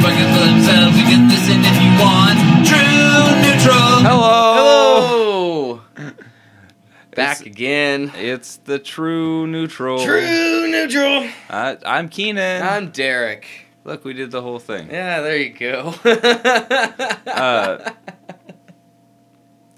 [0.00, 0.96] bucket for themselves.
[0.98, 2.38] You can listen if you want.
[2.66, 3.88] True neutral.
[4.02, 5.80] Hello.
[5.96, 6.14] Hello.
[7.14, 8.12] Back again.
[8.16, 10.02] It's the true neutral.
[10.04, 11.28] True neutral.
[11.50, 12.62] I, I'm Keenan.
[12.62, 13.46] I'm Derek.
[13.84, 14.88] Look, we did the whole thing.
[14.90, 15.94] Yeah, there you go.
[17.26, 17.92] Uh,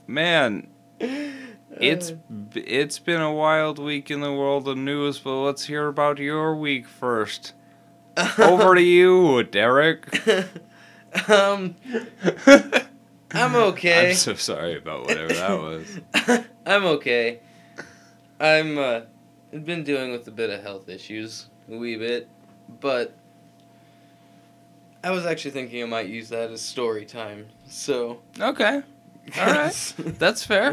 [0.07, 0.66] Man,
[0.98, 2.12] it's
[2.54, 6.54] it's been a wild week in the world of news, but let's hear about your
[6.57, 7.54] week first.
[8.38, 10.06] Over to you, Derek.
[11.28, 11.74] um,
[13.32, 14.10] I'm okay.
[14.10, 16.00] I'm so sorry about whatever that was.
[16.66, 17.40] I'm okay.
[18.38, 19.01] I'm uh,
[19.52, 22.28] I've been dealing with a bit of health issues, a wee bit,
[22.80, 23.14] but
[25.02, 27.48] I was actually thinking I might use that as story time.
[27.66, 28.82] So, Okay,
[29.38, 30.73] all right, that's fair.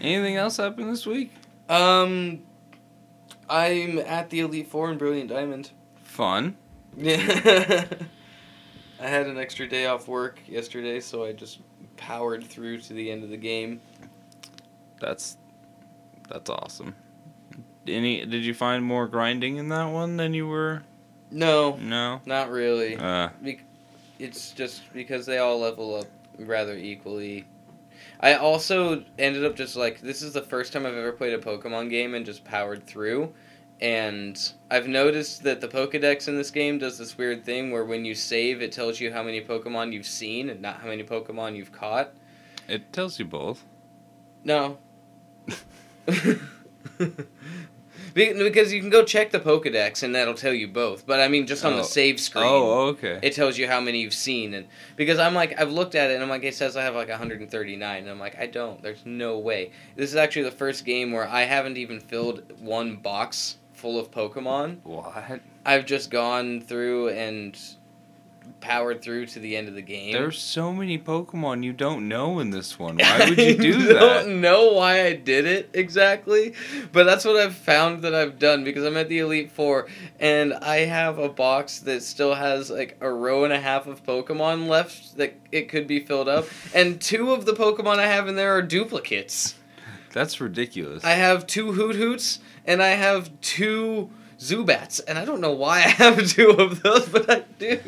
[0.00, 1.32] Anything else happened this week?
[1.70, 2.40] um,
[3.48, 5.70] I'm at the Elite Four in Brilliant Diamond.
[6.18, 6.56] Fun.
[6.96, 7.84] Yeah.
[9.00, 11.60] I had an extra day off work yesterday, so I just
[11.96, 13.80] powered through to the end of the game.
[15.00, 15.36] That's
[16.28, 16.96] that's awesome.
[17.86, 18.26] Any?
[18.26, 20.82] Did you find more grinding in that one than you were?
[21.30, 22.20] No, No.
[22.26, 22.96] not really.
[22.96, 23.62] Uh, Bec-
[24.18, 27.44] it's just because they all level up rather equally.
[28.18, 31.38] I also ended up just like this is the first time I've ever played a
[31.38, 33.32] Pokemon game and just powered through.
[33.80, 34.36] And
[34.70, 38.14] I've noticed that the Pokedex in this game does this weird thing where when you
[38.14, 41.70] save, it tells you how many Pokemon you've seen and not how many Pokemon you've
[41.72, 42.10] caught.
[42.66, 43.64] it tells you both.
[44.44, 44.78] No.
[48.14, 51.06] Because you can go check the Pokedex and that'll tell you both.
[51.06, 51.76] But I mean, just on Oh.
[51.76, 53.20] the save screen, Oh, okay.
[53.22, 54.54] it tells you how many you've seen.
[54.54, 56.96] And because I'm like, I've looked at it and I'm like, it says I have
[56.96, 57.98] like 139.
[58.02, 58.82] And I'm like, I don't.
[58.82, 59.70] There's no way.
[59.94, 64.10] This is actually the first game where I haven't even filled one box full of
[64.10, 64.78] Pokemon.
[64.82, 65.40] what?
[65.64, 67.56] I've just gone through and
[68.60, 70.12] powered through to the end of the game.
[70.12, 72.96] There's so many Pokemon you don't know in this one.
[72.98, 73.96] Why would you do that?
[73.96, 76.54] I don't know why I did it exactly,
[76.92, 79.86] but that's what I've found that I've done because I'm at the Elite Four
[80.18, 84.04] and I have a box that still has like a row and a half of
[84.04, 88.28] Pokemon left that it could be filled up, and two of the Pokemon I have
[88.28, 89.54] in there are duplicates.
[90.12, 91.04] That's ridiculous.
[91.04, 95.88] I have two Hoothoots and I have two Zubats, and I don't know why I
[95.88, 97.80] have two of those, but I do.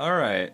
[0.00, 0.52] All right.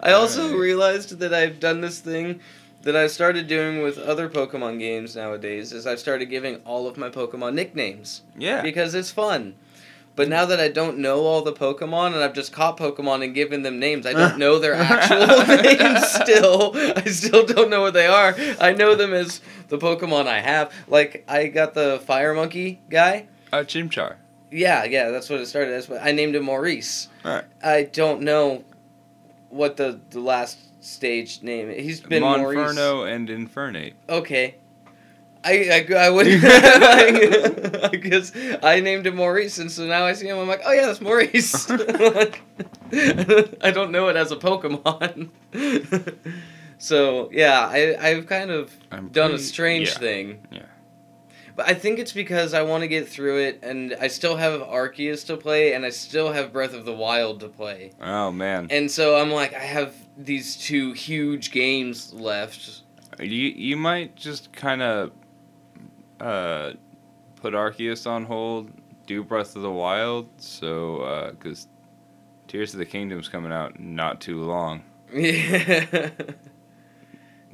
[0.00, 0.58] I also Alright.
[0.60, 2.40] realized that I've done this thing
[2.82, 6.96] that I've started doing with other Pokemon games nowadays is I've started giving all of
[6.96, 8.62] my Pokemon nicknames Yeah.
[8.62, 9.54] because it's fun.
[10.16, 13.34] But now that I don't know all the Pokemon and I've just caught Pokemon and
[13.34, 15.26] given them names, I don't know their actual
[15.62, 16.72] names still.
[16.96, 18.34] I still don't know what they are.
[18.60, 20.72] I know them as the Pokemon I have.
[20.86, 23.26] Like I got the Fire Monkey guy.
[23.52, 24.16] Uh, Chimchar.
[24.52, 25.86] Yeah, yeah, that's what it started as.
[25.88, 27.08] But I named him Maurice.
[27.24, 27.44] Alright.
[27.62, 28.64] I don't know
[29.48, 31.70] what the the last stage name.
[31.70, 31.82] is.
[31.84, 32.58] He's been Maurice.
[32.76, 33.94] Monferno and Infernape.
[34.08, 34.56] Okay.
[35.44, 36.26] I, I, I would
[37.90, 38.32] because
[38.62, 40.38] I named him Maurice, and so now I see him.
[40.38, 41.70] I'm like, oh yeah, that's Maurice.
[41.70, 45.28] I don't know it as a Pokemon.
[46.78, 49.98] so yeah, I I've kind of I'm done a strange yeah.
[49.98, 50.46] thing.
[50.50, 50.62] Yeah.
[51.56, 54.60] But I think it's because I want to get through it, and I still have
[54.60, 57.92] Arceus to play, and I still have Breath of the Wild to play.
[58.00, 58.68] Oh man.
[58.70, 62.82] And so I'm like, I have these two huge games left.
[63.20, 65.12] You you might just kind of
[66.24, 66.72] uh
[67.36, 68.70] put Arceus on hold,
[69.06, 71.68] do Breath of the Wild, so because
[72.48, 76.10] Tears of the Kingdom's coming out not too long, Yeah.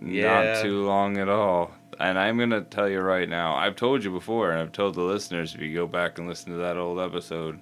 [0.02, 0.54] Yeah.
[0.54, 1.72] not too long at all.
[1.98, 5.02] And I'm gonna tell you right now, I've told you before, and I've told the
[5.02, 7.60] listeners if you go back and listen to that old episode.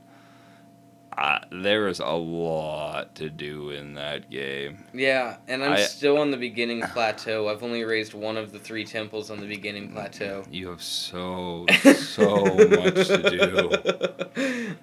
[1.19, 4.84] Uh, there is a lot to do in that game.
[4.95, 7.49] yeah, and I'm I- still on the beginning plateau.
[7.49, 10.45] I've only raised one of the three temples on the beginning plateau.
[10.49, 13.69] You have so so much to do.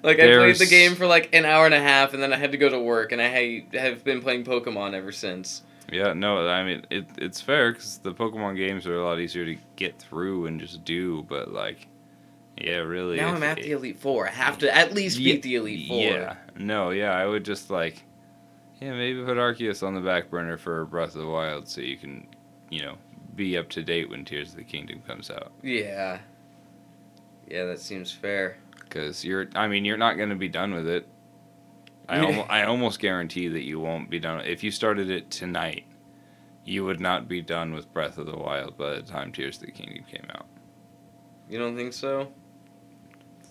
[0.04, 2.38] like I played the game for like an hour and a half, and then I
[2.38, 5.62] had to go to work, and I have been playing Pokemon ever since.
[5.92, 7.06] Yeah, no, I mean it.
[7.18, 10.84] It's fair because the Pokemon games are a lot easier to get through and just
[10.84, 11.24] do.
[11.30, 11.88] But like,
[12.58, 13.18] yeah, really.
[13.18, 14.28] now I'm at it- the Elite Four.
[14.28, 16.02] I have to at least Ye- beat the Elite Four.
[16.04, 18.04] Yeah, no, yeah, I would just like,
[18.82, 21.98] yeah, maybe put Arceus on the back burner for Breath of the Wild so you
[21.98, 22.28] can,
[22.70, 22.98] you know,
[23.36, 25.52] be up to date when Tears of the Kingdom comes out.
[25.62, 26.20] Yeah.
[27.48, 28.58] Yeah, that seems fair.
[28.80, 31.08] Because you're, I mean, you're not going to be done with it.
[32.08, 32.24] I, Yeah.
[32.28, 34.40] almo- I almost guarantee that you won't be done.
[34.46, 35.86] If you started it tonight,
[36.64, 39.64] you would not be done with Breath of the Wild by the time Tears of
[39.66, 40.46] the Kingdom came out.
[41.50, 42.32] You don't think so?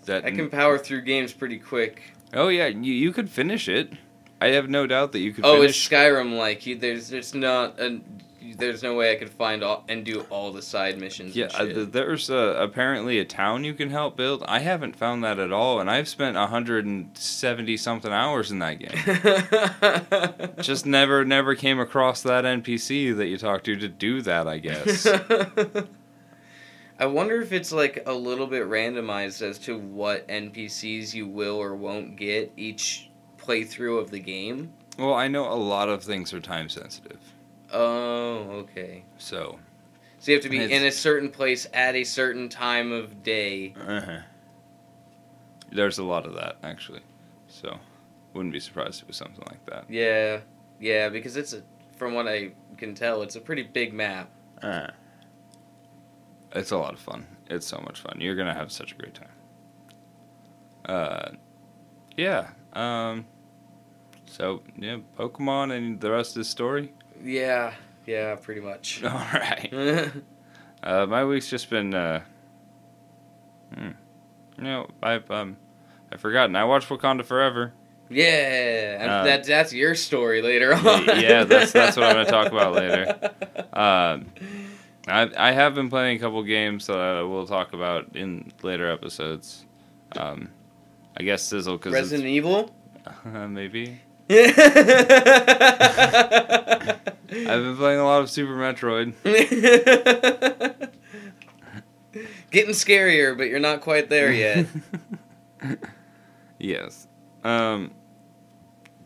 [0.07, 2.03] That I can power through games pretty quick.
[2.33, 3.93] Oh yeah, you you could finish it.
[4.41, 5.71] I have no doubt that you could Oh, finish.
[5.87, 6.67] it's Skyrim like.
[6.67, 8.01] You, there's there's not a,
[8.59, 11.35] there's no way I could find all and do all the side missions.
[11.35, 14.45] yeah, uh, th- there's uh, apparently a town you can help build.
[14.47, 20.55] I haven't found that at all, and I've spent 170 something hours in that game.
[20.63, 24.47] Just never, never came across that NPC that you talked to to do that.
[24.47, 25.07] I guess.
[26.99, 31.57] I wonder if it's like a little bit randomized as to what NPCs you will
[31.57, 34.73] or won't get each playthrough of the game.
[34.99, 37.19] well, I know a lot of things are time sensitive,
[37.73, 39.05] Oh, okay.
[39.19, 39.59] so.
[40.21, 43.75] So you have to be in a certain place at a certain time of day.
[43.79, 44.21] Uh-huh.
[45.71, 47.01] There's a lot of that actually,
[47.49, 47.77] so
[48.33, 49.85] wouldn't be surprised if it was something like that.
[49.91, 50.39] Yeah,
[50.81, 51.63] yeah, because it's a,
[51.97, 54.31] from what I can tell, it's a pretty big map.
[54.63, 54.87] Uh.
[56.55, 57.27] It's a lot of fun.
[57.51, 58.19] It's so much fun.
[58.21, 59.29] You're gonna have such a great time.
[60.85, 61.31] Uh,
[62.17, 62.49] yeah.
[62.73, 63.27] Um.
[64.27, 66.93] So yeah, Pokemon and the rest of the story.
[67.23, 67.75] Yeah,
[68.07, 69.03] yeah, pretty much.
[69.05, 70.11] All right.
[70.83, 71.95] Uh, my week's just been.
[71.95, 72.21] Uh,
[73.75, 73.89] hmm.
[74.59, 75.57] You know, I've um,
[76.13, 76.55] I've forgotten.
[76.57, 77.73] I watched Wakanda Forever.
[78.11, 81.07] yeah, Uh, that that's your story later on.
[81.07, 83.19] yeah, that's- that's what I'm gonna talk about later.
[83.73, 84.27] Um,
[85.07, 88.91] I I have been playing a couple games that I will talk about in later
[88.91, 89.65] episodes.
[90.17, 90.51] Um,
[91.17, 92.75] I guess Sizzle because Resident Evil.
[93.07, 94.57] uh, maybe I've
[97.37, 99.13] been playing a lot of Super Metroid.
[102.51, 104.67] Getting scarier, but you're not quite there yet.
[106.59, 107.07] yes.
[107.43, 107.91] Um,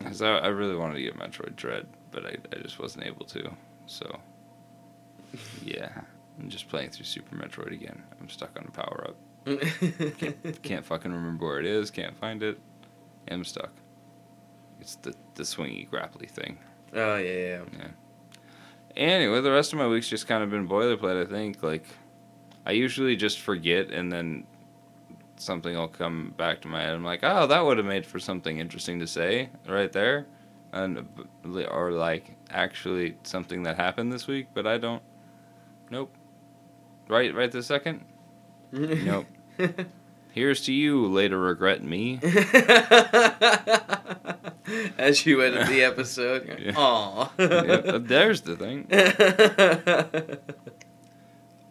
[0.04, 3.50] I, I really wanted to get Metroid Dread, but I, I just wasn't able to.
[3.86, 4.20] So,
[5.64, 6.00] yeah.
[6.38, 8.02] I'm just playing through Super Metroid again.
[8.20, 9.16] I'm stuck on a power up.
[10.18, 11.90] Can't, can't fucking remember where it is.
[11.90, 12.58] Can't find it.
[13.30, 13.70] I'm stuck.
[14.80, 16.58] It's the, the swingy, grapply thing.
[16.94, 17.60] oh yeah,
[18.96, 21.62] Anyway, the rest of my week's just kind of been boilerplate, I think.
[21.62, 21.84] Like,
[22.66, 24.44] I usually just forget and then
[25.36, 26.94] something will come back to my head.
[26.94, 30.26] I'm like, oh, that would have made for something interesting to say right there.
[30.72, 31.06] And,
[31.70, 35.02] or like, actually something that happened this week, but I don't.
[35.90, 36.14] Nope.
[37.08, 38.04] Right, right this second?
[38.72, 39.26] Nope.
[40.32, 42.20] Here's to you, later regret me.
[44.98, 46.72] As you edit the episode, Yeah.
[46.76, 47.30] aw.
[47.36, 48.86] There's the thing.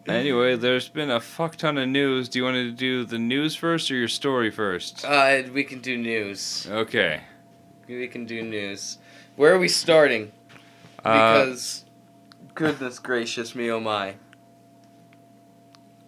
[0.08, 2.30] Anyway, there's been a fuck ton of news.
[2.30, 5.04] Do you want to do the news first or your story first?
[5.04, 6.66] uh, we can do news.
[6.72, 7.20] Okay.
[7.90, 9.00] We can do news.
[9.36, 10.32] Where are we starting?
[11.04, 11.84] Uh, Because,
[12.58, 14.16] goodness gracious me, oh my.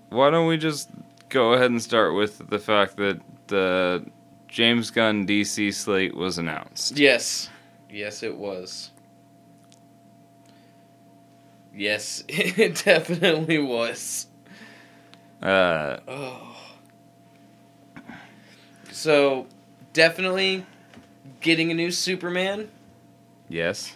[0.09, 0.89] why don't we just
[1.29, 4.03] go ahead and start with the fact that the
[4.47, 6.97] James Gunn DC slate was announced?
[6.97, 7.49] Yes.
[7.91, 8.89] Yes, it was.
[11.75, 14.25] Yes, it definitely was.
[15.41, 16.55] Uh, Oh.
[18.91, 19.45] So,
[19.93, 20.65] definitely
[21.41, 22.69] getting a new Superman.
[23.47, 23.95] yes.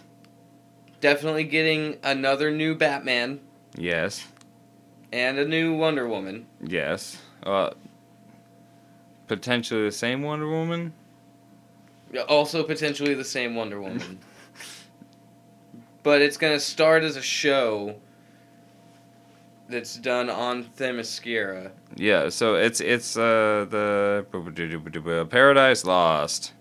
[1.08, 3.40] Definitely getting another new Batman
[3.76, 4.26] Yes.
[5.12, 6.46] and a new Wonder Woman.
[6.62, 7.18] Yes.
[7.42, 7.72] Uh,
[9.28, 10.94] potentially the same Wonder Woman?
[12.26, 14.18] Also, potentially the same Wonder Woman.
[16.02, 17.96] but it's going to start as a show
[19.68, 21.72] that's done on Themyscira.
[21.96, 24.24] Yeah, so it's it's uh the
[25.28, 26.54] Paradise Lost.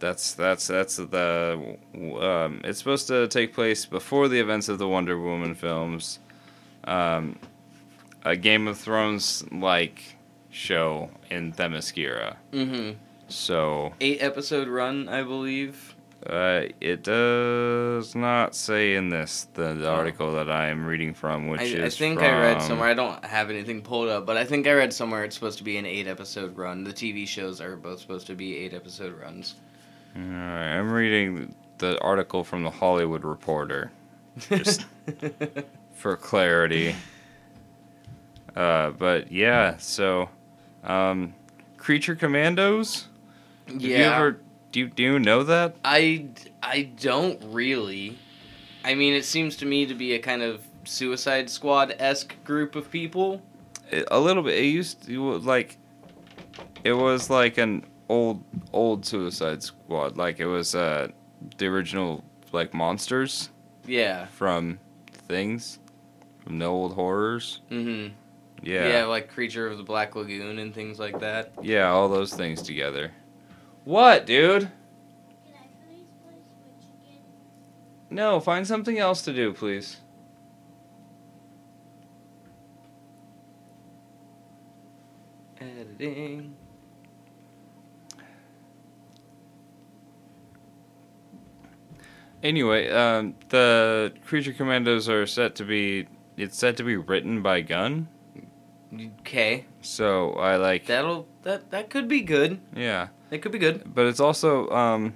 [0.00, 1.76] That's that's that's the
[2.20, 6.20] um it's supposed to take place before the events of the Wonder Woman films.
[6.84, 7.38] Um
[8.24, 10.16] a Game of Thrones like
[10.50, 12.36] show in Themyscira.
[12.52, 12.92] Mm-hmm.
[13.28, 15.94] So Eight episode run, I believe.
[16.28, 19.94] uh, it does not say in this the, the Oh.
[19.94, 22.88] article that I am reading from, which I, is I think I read somewhere.
[22.88, 25.64] I don't have anything pulled up, but I think I read somewhere it's supposed to
[25.64, 26.82] be an eight episode run.
[26.84, 29.54] The TV shows are both supposed to be eight episode runs.
[30.18, 33.92] Alright, I'm reading the article from the Hollywood Reporter
[34.50, 34.84] Just-
[35.94, 36.96] for clarity.
[38.56, 40.28] Uh, but yeah, so
[40.82, 41.34] um,
[41.76, 43.06] Creature Commandos.
[43.68, 44.40] Have you yeah, ever
[44.72, 45.76] do you, do you know that?
[45.84, 46.26] I
[46.62, 48.18] I don't really.
[48.84, 52.74] I mean, it seems to me to be a kind of Suicide Squad esque group
[52.74, 53.40] of people.
[53.90, 54.58] It- a little bit.
[54.58, 55.76] It used to like
[56.82, 60.16] it was like an old old Suicide Squad.
[60.16, 61.08] Like it was uh
[61.58, 63.50] the original like monsters
[63.86, 64.26] Yeah.
[64.26, 64.78] from
[65.28, 65.78] things
[66.44, 67.60] from the old horrors.
[67.70, 68.14] Mm-hmm.
[68.62, 68.88] Yeah.
[68.88, 71.52] Yeah, like Creature of the Black Lagoon and things like that.
[71.62, 73.12] Yeah, all those things together.
[73.84, 74.62] What, dude?
[74.62, 74.72] Can
[75.54, 75.58] I
[78.10, 79.98] No, find something else to do, please.
[85.60, 86.54] Editing.
[92.42, 96.06] Anyway, um, the creature commandos are set to be.
[96.36, 98.08] It's set to be written by Gunn.
[99.20, 100.86] Okay, So I like.
[100.86, 102.58] that'll that that could be good.
[102.74, 103.92] Yeah, It could be good.
[103.94, 105.14] but it's also um.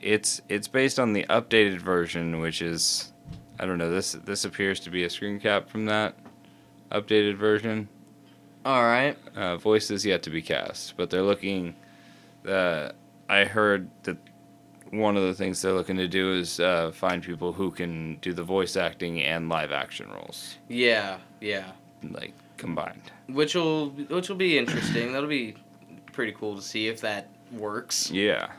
[0.00, 3.12] It's it's based on the updated version, which is,
[3.58, 3.90] I don't know.
[3.90, 6.14] This this appears to be a screen cap from that
[6.92, 7.88] updated version.
[8.64, 9.16] All right.
[9.36, 11.74] Uh, voices yet to be cast, but they're looking.
[12.46, 12.90] Uh,
[13.28, 14.16] I heard that
[14.90, 18.32] one of the things they're looking to do is uh, find people who can do
[18.32, 21.72] the voice acting and live action roles, Yeah, yeah.
[22.02, 23.02] like combined.
[23.28, 25.12] Which will which will be interesting.
[25.12, 25.54] That'll be
[26.12, 28.10] pretty cool to see if that works.
[28.10, 28.50] Yeah.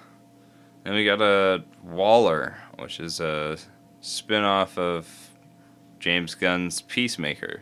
[0.83, 3.57] Then we got a Waller, which is a
[4.01, 5.07] spin-off of
[5.99, 7.61] James Gunn's Peacemaker.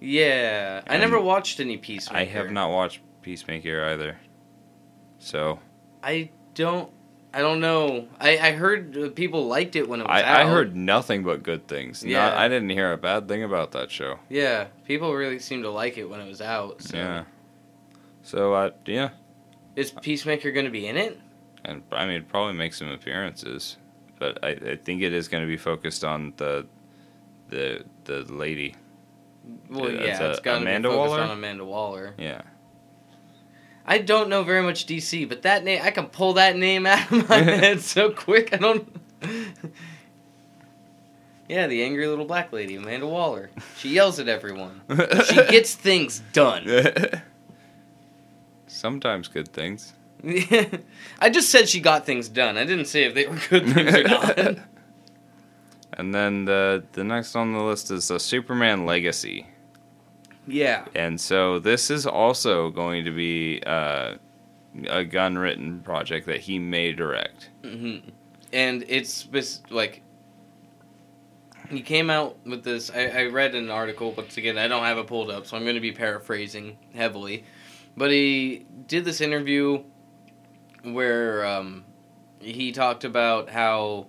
[0.00, 2.18] Yeah, I never watched any Peacemaker.
[2.20, 4.18] I have not watched Peacemaker either.
[5.18, 5.58] So
[6.02, 6.90] I don't.
[7.32, 8.08] I don't know.
[8.20, 10.40] I I heard uh, people liked it when it was I, out.
[10.40, 12.02] I heard nothing but good things.
[12.02, 12.38] Not, Yeah.
[12.40, 14.18] I didn't hear a bad thing about that show.
[14.28, 16.82] Yeah, people really seemed to like it when it was out.
[16.82, 16.96] So.
[16.96, 17.24] Yeah.
[18.22, 19.10] So uh, yeah,
[19.76, 21.18] Is Peacemaker going to be in it?
[21.64, 23.76] and I mean probably make some appearances,
[24.18, 26.66] but I, I think it is going to be focused on the
[27.48, 28.74] the the lady.
[29.68, 31.22] Well, Yeah, yeah, it's, it's uh, got to be Amanda focused Waller?
[31.22, 32.14] on Amanda Waller.
[32.18, 32.42] Yeah.
[33.86, 37.10] I don't know very much DC, but that name I can pull that name out
[37.10, 38.52] of my head so quick.
[38.52, 38.88] I don't.
[41.48, 43.50] yeah, the angry little black lady, Amanda Waller.
[43.76, 44.82] She yells at everyone.
[45.26, 46.66] She gets things done.
[48.66, 49.94] Sometimes good things.
[51.20, 52.58] I just said she got things done.
[52.58, 54.58] I didn't say if they were good things or not.
[55.94, 59.46] And then the the next on the list is the Superman Legacy.
[60.50, 60.84] Yeah.
[60.94, 64.14] And so this is also going to be uh,
[64.88, 67.50] a Gunn written project that he may direct.
[67.62, 67.98] hmm
[68.52, 69.28] And it's
[69.70, 70.02] like
[71.70, 72.90] he came out with this.
[72.90, 75.62] I, I read an article, but again, I don't have it pulled up, so I'm
[75.62, 77.44] going to be paraphrasing heavily.
[77.96, 79.84] But he did this interview
[80.82, 81.84] where um,
[82.40, 84.06] he talked about how,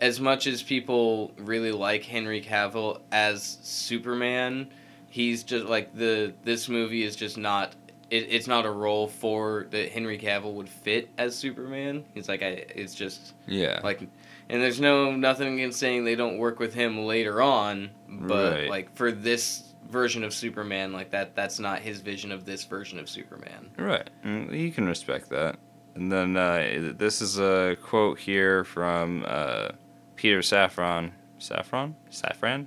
[0.00, 4.70] as much as people really like Henry Cavill as Superman,
[5.12, 7.74] he's just like the this movie is just not.
[8.10, 12.04] It, it's not a role for that Henry Cavill would fit as Superman.
[12.14, 12.64] He's like, I.
[12.74, 13.80] It's just Yeah.
[13.84, 14.00] like,
[14.48, 18.68] and there's no nothing against saying they don't work with him later on, but Right.
[18.70, 22.98] like for this version of Superman, like that, that's not his vision of this version
[22.98, 23.70] of Superman.
[23.78, 24.08] Right.
[24.24, 25.56] Mm, You can respect that.
[25.94, 29.68] And then uh, this is a quote here from uh,
[30.16, 31.10] Peter Safran.
[31.38, 31.94] Saffron?
[32.10, 32.66] Saffran?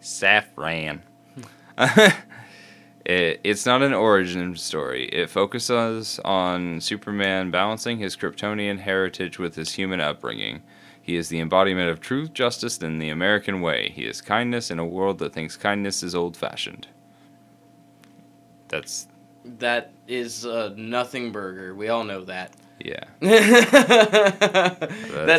[0.00, 1.00] Saffran.
[3.04, 5.06] it, it's not an origin story.
[5.08, 10.62] It focuses on Superman balancing his Kryptonian heritage with his human upbringing.
[11.00, 13.92] He is the embodiment of truth, justice, and the American way.
[13.94, 16.86] He is kindness in a world that thinks kindness is old fashioned.
[18.68, 19.08] That's,
[19.44, 21.74] That is a nothing burger.
[21.74, 22.52] We all know that.
[22.78, 23.04] yeah.
[23.20, 24.88] that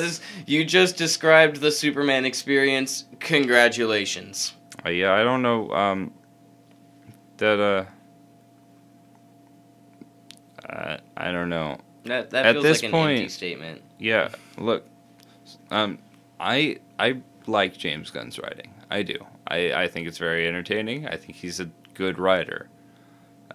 [0.02, 3.06] is you just described the Superman experience.
[3.20, 4.54] Congratulations.
[4.86, 5.70] Uh, yeah, I don't know.
[5.72, 6.12] Um,
[7.40, 7.86] that uh,
[10.70, 11.78] I, I don't know.
[12.06, 13.82] That that At feels this like an point- empty statement.
[13.98, 14.86] Yeah, look,
[15.72, 16.00] um,
[16.40, 18.74] I I like James Gunn's writing.
[18.90, 19.16] I do.
[19.48, 21.08] I I think it's very entertaining.
[21.08, 22.70] I think he's a good writer.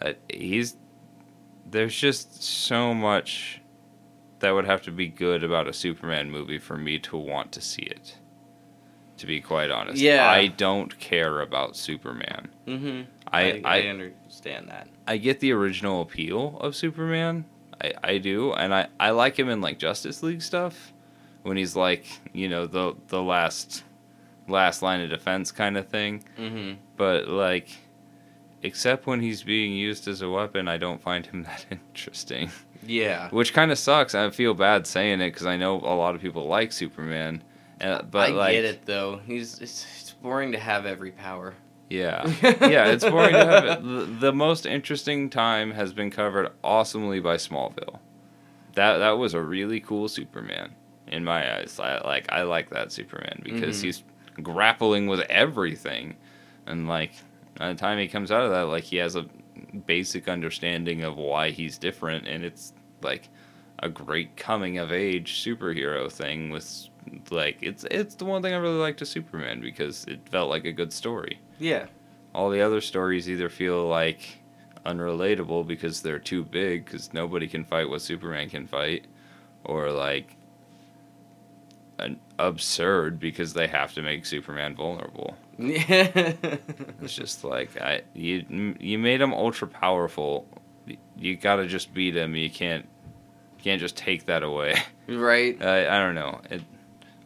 [0.01, 0.77] Uh, he's
[1.71, 3.61] there's just so much
[4.41, 7.61] that would have to be good about a Superman movie for me to want to
[7.61, 8.19] see it.
[9.19, 10.29] To be quite honest, Yeah.
[10.29, 12.49] I don't care about Superman.
[12.67, 13.03] Mm-hmm.
[13.29, 14.89] I, I, I understand that.
[15.07, 17.45] I get the original appeal of Superman.
[17.81, 20.93] I, I do, and I, I like him in like Justice League stuff
[21.43, 23.85] when he's like you know the the last
[24.49, 26.25] last line of defense kind of thing.
[26.39, 26.75] Mm-hmm.
[26.97, 27.69] But like,
[28.63, 32.51] except when he's being used as a weapon, I don't find him that interesting.
[32.87, 33.31] Yeah.
[33.31, 34.15] Which kind of sucks.
[34.15, 37.43] I feel bad saying it because I know a lot of people like Superman.
[37.81, 39.21] Uh, but I like, get it though.
[39.27, 41.55] He's it's, it's boring to have every power.
[41.91, 43.83] Yeah, yeah, it's boring to have it.
[43.83, 47.99] The, the most interesting time has been covered awesomely by Smallville.
[48.75, 50.75] That that was a really cool Superman
[51.07, 51.79] in my eyes.
[51.79, 53.83] I like I like that Superman because Mhm.
[53.83, 54.03] he's
[54.43, 56.17] grappling with everything,
[56.67, 57.13] and like
[57.59, 59.27] by the time he comes out of that, like he has a
[59.87, 63.29] basic understanding of why he's different, and it's like
[63.81, 66.89] a great coming of age superhero thing with
[67.31, 70.65] like it's it's the one thing I really liked to Superman because it felt like
[70.65, 71.39] a good story.
[71.59, 71.87] Yeah.
[72.35, 74.39] All the other stories either feel like
[74.85, 79.07] unrelatable because they're too big because nobody can fight what Superman can fight,
[79.65, 80.37] or like
[81.99, 85.37] an absurd because they have to make Superman vulnerable.
[85.59, 86.35] Yeah.
[87.01, 90.47] It's just like I you you made him ultra powerful.
[91.17, 92.35] You got to just beat him.
[92.35, 92.87] You can't
[93.59, 94.75] you can't just take that away.
[95.09, 95.61] right.
[95.63, 96.41] I I don't know.
[96.51, 96.63] It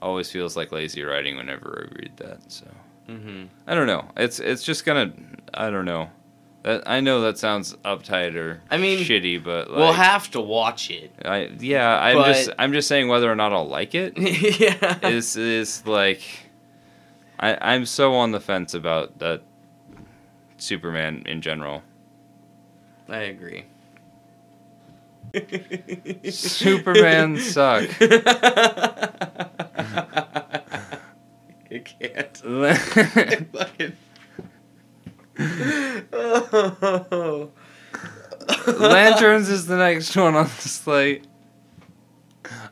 [0.00, 2.38] always feels like lazy writing whenever I read that.
[2.50, 2.66] So
[3.06, 4.04] hmm I don't know.
[4.16, 5.12] It's it's just gonna
[5.54, 6.10] I don't know.
[6.64, 10.40] That I know that sounds uptight or I mean, shitty, but like we'll have to
[10.40, 11.12] watch it.
[11.24, 14.18] I yeah I'm But- just I'm just saying whether or not I'll like it
[14.60, 14.98] yeah.
[15.08, 16.22] is is like
[17.38, 19.42] I I'm so on the fence about that
[20.58, 21.82] Superman in general.
[23.08, 23.64] I agree.
[26.30, 27.88] Superman suck.
[31.78, 32.44] You can't.
[32.44, 33.92] Lanterns Fucking.
[36.12, 37.50] Oh.
[39.52, 41.26] is the next one on the slate.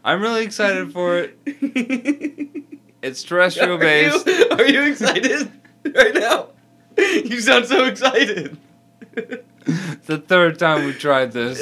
[0.05, 1.39] I'm really excited for it.
[3.03, 4.27] It's terrestrial based.
[4.27, 5.53] you, are you excited
[5.95, 6.49] right now?
[6.99, 8.59] You sound so excited.
[9.15, 11.61] The third time we tried this.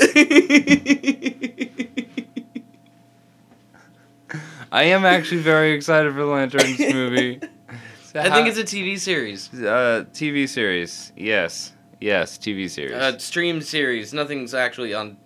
[4.75, 7.41] I am actually very excited for the Lanterns movie.
[8.13, 9.49] I think it's a TV series.
[9.55, 11.13] uh, TV series.
[11.17, 12.97] Yes, yes, TV series.
[12.97, 14.13] A streamed series.
[14.13, 15.17] Nothing's actually on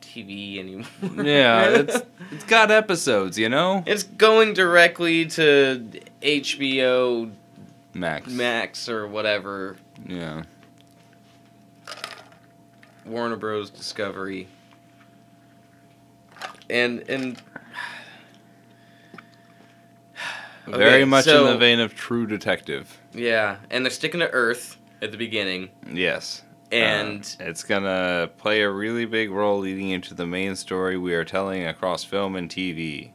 [0.00, 1.22] TV anymore.
[1.22, 3.84] yeah, it's it's got episodes, you know.
[3.86, 5.86] It's going directly to
[6.22, 7.30] HBO
[7.92, 8.26] Max.
[8.30, 9.76] Max or whatever.
[10.06, 10.44] Yeah.
[13.04, 13.68] Warner Bros.
[13.68, 14.48] Discovery.
[16.70, 17.42] And and
[20.68, 22.98] Okay, Very much so- in the vein of True Detective.
[23.12, 26.42] yeah, and they're sticking to Earth at the beginning, Yes.
[26.72, 31.14] and Uh, it's gonna play a really big role leading into the main story we
[31.14, 33.10] are telling across film and TV.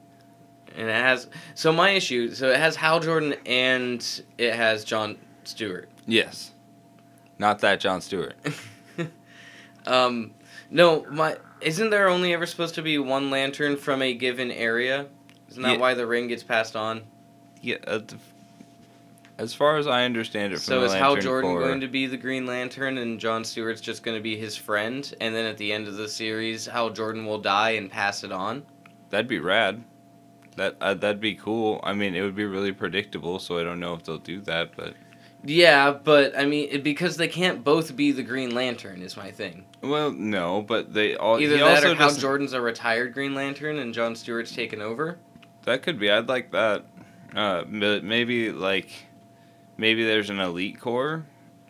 [0.77, 2.29] and it has so my issue.
[2.35, 4.05] So it has Hal Jordan and
[4.37, 5.89] it has John Stewart.
[6.05, 6.51] Yes.
[7.39, 8.35] Not that John Stewart.
[9.87, 10.31] Um,
[10.69, 15.07] no, my isn't there only ever supposed to be one lantern from a given area?
[15.49, 15.77] Isn't that Yeah.
[15.79, 17.01] why the ring gets passed on?
[17.61, 17.77] Yeah.
[17.85, 18.01] Uh,
[19.39, 22.07] as far as I understand it, from So is Hal Jordan Corps, going to be
[22.07, 25.11] the Green Lantern and John Stewart's just going to be his friend?
[25.21, 28.33] And then at the end of the series, Hal Jordan will die and pass it
[28.33, 28.65] on?
[29.09, 29.81] That'd be rad.
[30.57, 31.79] That uh, that'd be cool.
[31.83, 34.75] I mean, it would be really predictable, so I don't know if they'll do that,
[34.75, 34.93] but
[35.45, 39.31] Yeah, but I mean, it, because they can't both be the Green Lantern is my
[39.31, 39.63] thing.
[39.81, 43.33] well, no, but they all Either he that also or Hal Jordan's a retired Green
[43.33, 45.17] Lantern and John Stewart's taken over.
[45.63, 46.11] That could be.
[46.11, 46.83] I'd like that.
[47.35, 48.89] Uh, but maybe like
[49.77, 51.25] maybe there's an elite corps,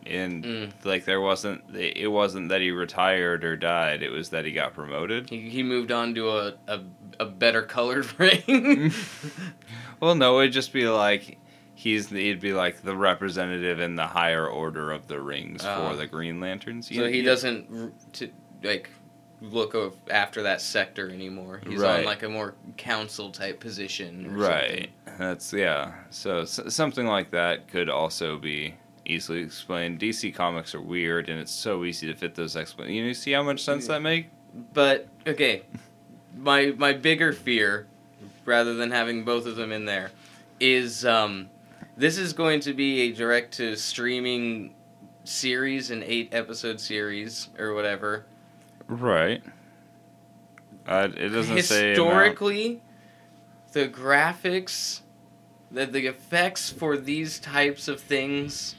[0.05, 0.71] and Mm.
[0.85, 1.63] like there wasn't.
[1.75, 4.01] It wasn't that he retired or died.
[4.03, 5.29] It was that he got promoted.
[5.29, 6.81] He, he moved on to a, a,
[7.19, 8.91] a better colored ring.
[9.99, 11.37] Well, no, it'd just be like
[11.75, 12.09] he's.
[12.09, 15.89] He'd be like the representative in the higher order of the rings Oh.
[15.89, 16.87] for the Green Lanterns.
[16.87, 18.29] so You- he doesn't to
[18.63, 18.89] like
[19.41, 19.75] look
[20.09, 21.59] after that sector anymore.
[21.67, 24.27] He's on like a more council type position.
[24.27, 24.89] or Right.
[25.19, 25.91] That's yeah.
[26.12, 29.99] So s- something like that could also be easily explained.
[29.99, 33.05] DC comics are weird, and it's so easy to fit those explanations.
[33.05, 34.29] You see how much sense that make?
[34.73, 35.63] But okay,
[36.38, 37.86] my my bigger fear,
[38.45, 40.12] rather than having both of them in there,
[40.62, 41.49] is um,
[41.97, 44.73] this is going to be a direct to streaming
[45.25, 48.25] series, an eight episode series or whatever.
[48.88, 49.43] Right.
[50.88, 51.89] Uh, it doesn't say.
[51.89, 52.82] Historically,
[53.73, 55.01] the graphics,
[55.71, 58.75] the the effects for these types of things,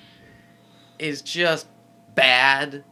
[0.99, 1.67] is just
[2.15, 2.85] bad.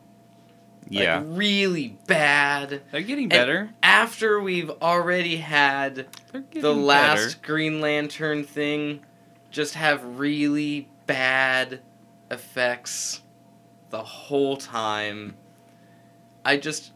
[0.91, 2.83] Yeah, like, really bad.
[2.91, 3.71] they're getting And better.
[3.83, 6.07] After we've already had
[6.53, 7.53] the last better.
[7.53, 9.01] Green Lantern thing
[9.51, 11.81] just have really bad
[12.31, 13.23] effects
[13.91, 15.37] the whole time.
[16.45, 16.93] I just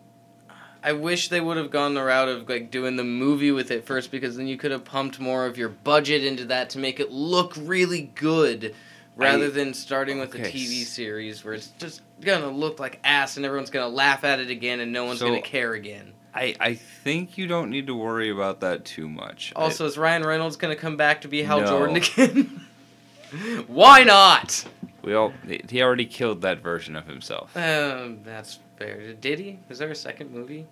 [0.84, 3.84] I wish they would have gone the route of like doing the movie with it
[3.86, 6.98] first because then you could have pumped more of your budget into that to make
[7.00, 8.74] it look really good
[9.16, 13.36] rather I- than starting with a TV series where it's just gonna look like ass
[13.36, 16.12] and everyone's gonna laugh at it again and no one's So- gonna care again.
[16.34, 19.52] I I think you don't need to worry about that too much.
[19.54, 21.66] I- Also, is Ryan Reynolds going to come back to be Hal No.
[21.66, 22.66] Jordan again?
[23.66, 24.64] Why not?
[25.02, 25.32] we all
[25.68, 27.54] he already killed that version of himself.
[27.56, 29.12] Um, that's fair.
[29.14, 29.58] Did he?
[29.68, 30.66] Is there a second movie?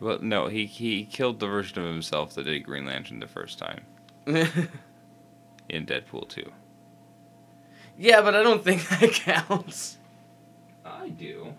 [0.00, 3.58] Well, no, he he killed the version of himself that did Green Lantern the first
[3.58, 3.84] time
[4.26, 6.50] in Deadpool 2.
[7.96, 9.98] yeah, but I don't think that counts.
[10.84, 11.54] I do.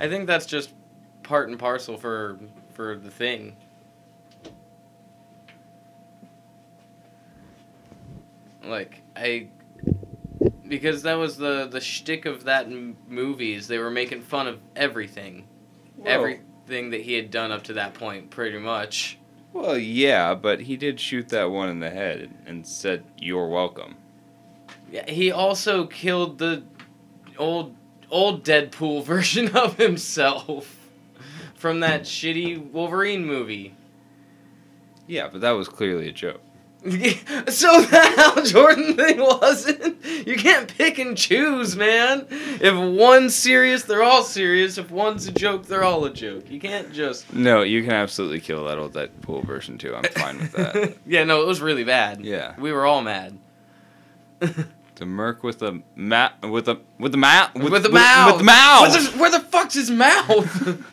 [0.00, 0.72] I think that's just
[1.22, 2.38] part and parcel for
[2.72, 3.56] for the thing.
[8.64, 9.48] Like I,
[10.68, 13.68] because that was the the shtick of that m- movies.
[13.68, 15.46] They were making fun of everything,
[16.04, 19.18] everything that he had done up to that point, pretty much.
[19.52, 23.96] Well, yeah, but he did shoot that one in the head and said, "You're welcome."
[24.90, 26.64] Yeah, he also killed the
[27.38, 27.74] old
[28.10, 30.76] old Deadpool version of himself
[31.54, 33.74] from that shitty Wolverine movie.
[35.06, 36.40] Yeah, but that was clearly a joke.
[37.48, 40.04] so that Hal Jordan thing wasn't.
[40.26, 42.26] You can't pick and choose, man.
[42.30, 44.76] If one's serious, they're all serious.
[44.76, 46.50] If one's a joke, they're all a joke.
[46.50, 47.32] You can't just.
[47.32, 49.96] No, you can absolutely kill that old Deadpool version too.
[49.96, 50.96] I'm fine with that.
[51.06, 52.22] yeah, no, it was really bad.
[52.22, 52.54] Yeah.
[52.58, 53.38] We were all mad.
[54.40, 58.32] The Merc with the ma- with the with the mouth With, the mouth.
[58.32, 58.90] with the mouth.
[58.90, 60.84] Where the, where the fuck's his mouth?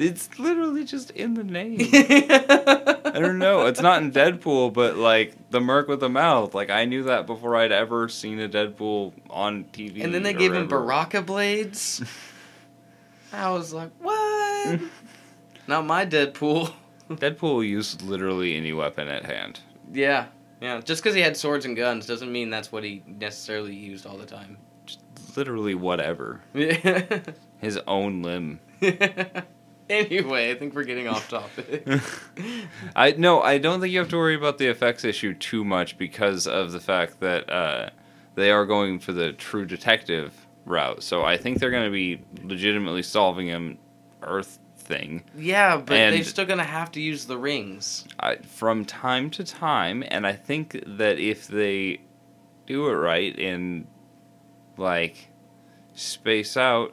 [0.00, 1.78] It's literally just in the name.
[1.92, 3.66] I don't know.
[3.66, 6.54] It's not in Deadpool, but like the Merc with the mouth.
[6.54, 10.02] Like I knew that before I'd ever seen a Deadpool on TV.
[10.02, 10.68] and then they gave him.
[10.68, 12.02] Baraka blades.
[13.32, 14.80] I was like, what?
[15.68, 16.72] Not my Deadpool.
[17.10, 19.60] Deadpool used literally any weapon at hand.
[19.92, 20.26] Yeah,
[20.60, 20.80] yeah.
[20.80, 24.16] Just because he had swords and guns doesn't mean that's what he necessarily used all
[24.16, 24.56] the time.
[25.36, 26.40] Literally whatever.
[26.54, 27.20] Yeah.
[27.58, 28.58] His own limb.
[30.08, 31.86] anyway, I think we're getting off topic.
[32.96, 35.98] I no, I don't think you have to worry about the effects issue too much
[35.98, 37.90] because of the fact that uh,
[38.36, 41.02] they are going for the true detective route.
[41.02, 43.78] So I think they're going to be legitimately solving an
[44.22, 48.06] Earth thing yeah, but they're still gonna have to use the rings.
[48.18, 52.00] I, from time to time, and I think that if they
[52.66, 53.86] do it right and
[54.76, 55.30] like
[55.94, 56.92] space out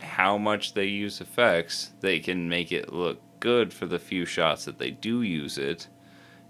[0.00, 4.64] how much they use effects, they can make it look good for the few shots
[4.64, 5.88] that they do use it,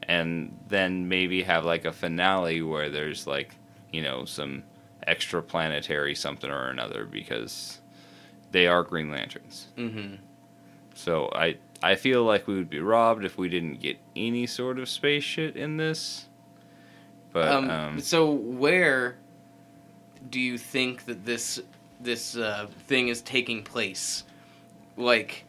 [0.02, 3.54] and then maybe have like a finale where there's like
[3.90, 4.62] you know some
[5.06, 7.80] extra planetary something or another because
[8.52, 9.68] they are Green Lanterns.
[9.76, 10.14] Mm-hmm.
[10.94, 14.78] So I I feel like we would be robbed if we didn't get any sort
[14.78, 16.28] of space shit in this.
[17.32, 19.16] But um, um, so where
[20.30, 21.60] do you think that this
[22.04, 24.24] this uh, thing is taking place?
[24.96, 25.44] Like,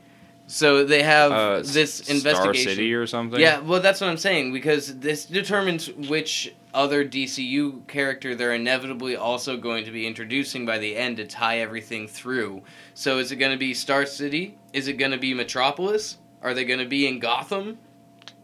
[0.47, 2.71] so they have uh, this Star investigation.
[2.71, 3.39] City or something.
[3.39, 9.15] Yeah, well, that's what I'm saying because this determines which other DCU character they're inevitably
[9.15, 12.61] also going to be introducing by the end to tie everything through.
[12.93, 14.57] So, is it going to be Star City?
[14.73, 16.17] Is it going to be Metropolis?
[16.41, 17.77] Are they going to be in Gotham?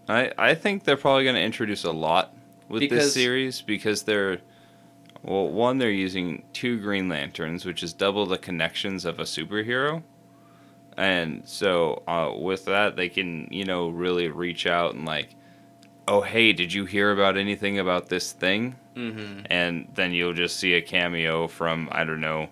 [0.07, 2.33] I I think they're probably going to introduce a lot
[2.67, 4.39] with Because- this series because they're
[5.23, 10.03] well one they're using two Green Lanterns, which is double the connections of a superhero.
[10.97, 15.35] And so uh, with that, they can you know really reach out and like,
[16.07, 18.75] oh hey, did you hear about anything about this thing?
[18.93, 19.45] Mm-hmm.
[19.45, 22.49] and then you'll just see a cameo from I don't know,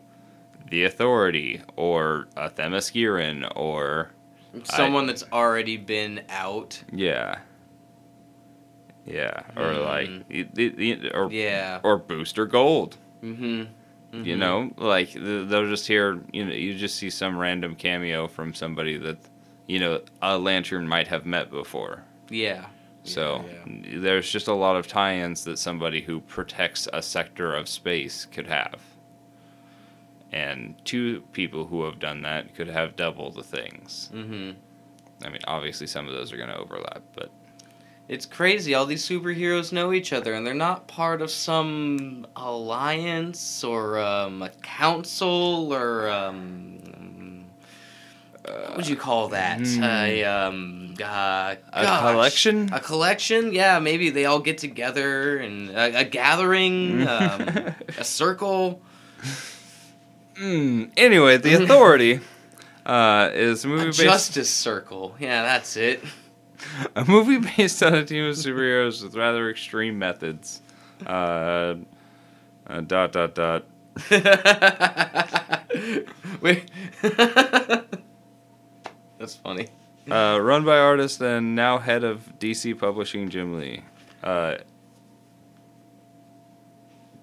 [0.69, 4.11] the Authority or a Themysciran or
[4.63, 6.81] Someone that's already been out.
[6.93, 7.39] yeah,
[9.09, 9.81] yeah, or Hmm.
[9.81, 11.79] like the- the- the- or Yeah.
[11.83, 12.97] or Booster Gold.
[13.23, 14.23] Mm-hmm.
[14.25, 18.53] You know, like they'll just hear you know you just see some random cameo from
[18.53, 19.17] somebody that
[19.67, 22.03] you know a lantern might have met before.
[22.29, 22.65] Yeah.
[23.03, 27.67] So Yeah, there's just a lot of tie-ins that somebody who protects a sector of
[27.69, 28.81] space could have.
[30.31, 34.09] And two people who have done that could have double the things.
[34.13, 34.51] Mm-hmm.
[35.25, 37.31] I mean, obviously some of those are going to overlap, but
[38.09, 38.73] It's crazy.
[38.73, 44.41] All these superheroes know each other, and they're not part of some alliance or um,
[44.41, 47.45] a council or um,
[48.43, 49.61] what would you call that?
[49.61, 49.83] Hmm.
[49.83, 52.11] A um, uh, a gosh.
[52.11, 52.73] collection.
[52.73, 53.53] A collection?
[53.53, 57.41] Yeah, maybe they all get together and a, a gathering, um,
[57.97, 58.81] a circle,
[60.39, 62.21] Mm, anyway, the Authority
[62.85, 65.15] uh, is a movie a based justice circle.
[65.19, 66.01] Yeah, that's it.
[66.95, 70.61] A movie based on a team of superheroes with rather extreme methods.
[71.05, 71.75] Uh,
[72.67, 73.65] uh, dot dot dot.
[76.41, 76.69] Wait.
[79.17, 79.67] That's funny.
[80.09, 83.83] Uh, run by artist and now head of DC Publishing Jim Lee.
[84.23, 84.55] Uh,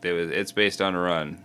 [0.03, 1.43] it was, it's based on a run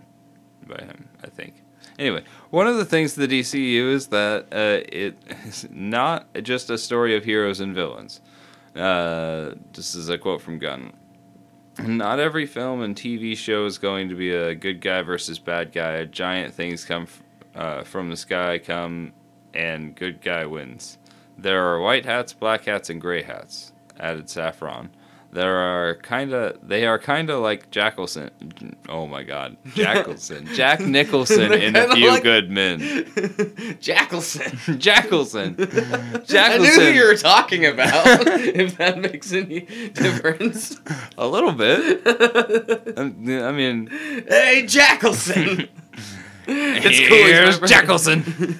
[0.66, 1.61] by him, I think.
[2.02, 6.76] Anyway, one of the things the DCU is that uh, it is not just a
[6.76, 8.20] story of heroes and villains.
[8.74, 10.92] Uh, this is a quote from Gunn.
[11.78, 15.70] Not every film and TV show is going to be a good guy versus bad
[15.70, 16.04] guy.
[16.06, 17.22] Giant things come f-
[17.54, 19.12] uh, from the sky, come,
[19.54, 20.98] and good guy wins.
[21.38, 23.72] There are white hats, black hats, and gray hats.
[24.00, 24.88] Added Safran.
[25.34, 28.28] There are kind of they are kind of like Jackelson.
[28.86, 32.80] Oh my God, Jackelson, Jack Nicholson in A Few like- Good Men.
[33.80, 34.50] Jackelson.
[34.78, 35.58] Jackelson,
[36.38, 38.04] I knew who you were talking about.
[38.28, 40.78] if that makes any difference.
[41.16, 42.06] a little bit.
[42.98, 43.86] Um, I mean,
[44.28, 45.66] hey, Jackelson.
[46.46, 47.16] it's cool.
[47.16, 47.58] here's.
[47.60, 48.58] Jackelson.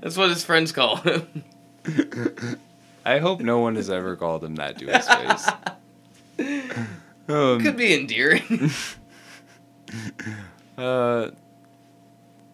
[0.00, 1.28] That's what his friends call him.
[3.06, 5.48] I hope no one has ever called him that to his face.
[7.28, 8.70] Um, Could be endearing.
[10.78, 11.30] Uh,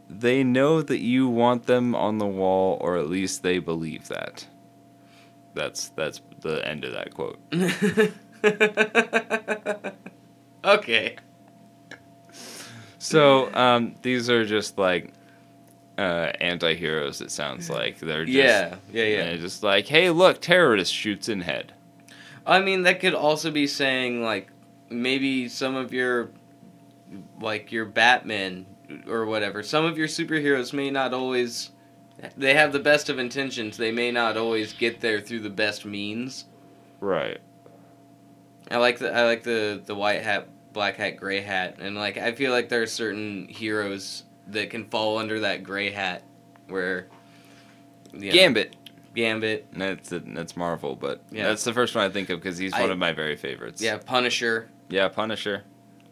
[0.09, 4.47] they know that you want them on the wall, or at least they believe that.
[5.55, 7.41] That's that's the end of that quote.
[10.65, 11.17] okay.
[12.99, 15.13] So um, these are just like
[16.03, 17.21] uh, anti-heroes.
[17.21, 19.25] It sounds like they're just, Yeah, yeah, yeah.
[19.25, 21.73] they're just like, hey, look, terrorist shoots in head.
[22.45, 24.49] I mean, that could also be saying like
[24.91, 26.31] maybe some of your
[27.41, 28.67] like your Batman
[29.09, 29.63] or whatever.
[29.63, 31.71] Some of your superheroes may not always
[32.37, 33.77] they have the best of intentions.
[33.77, 36.47] They may not always get there through the best means.
[37.01, 37.39] Right.
[38.71, 42.17] I like the I like the the white hat, black hat, gray hat, and like
[42.17, 46.23] I feel like there are certain heroes that can fall under that gray hat,
[46.69, 47.07] where
[48.13, 48.77] you know, Gambit.
[49.15, 51.45] Gambit, That's that's Marvel, but Yeah.
[51.49, 53.83] that's the first one I think of because he's I- one of my very favorites.
[53.83, 54.69] yeah, Punisher.
[54.89, 55.65] Yeah, Punisher.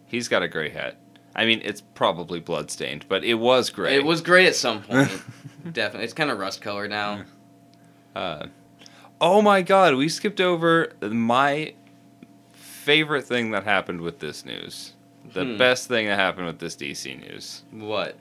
[0.07, 0.97] He's got a gray hat.
[1.35, 3.95] I mean, it's probably bloodstained, but it was gray.
[3.97, 5.09] It was gray at some point.
[5.73, 7.23] Definitely, it's kind of rust colored now.
[8.15, 8.47] Uh,
[9.21, 11.73] oh my god, we skipped over my
[12.53, 14.93] favorite thing that happened with this news.
[15.33, 15.57] The Hmm.
[15.59, 17.63] best thing that happened with this DC news.
[17.71, 18.17] What?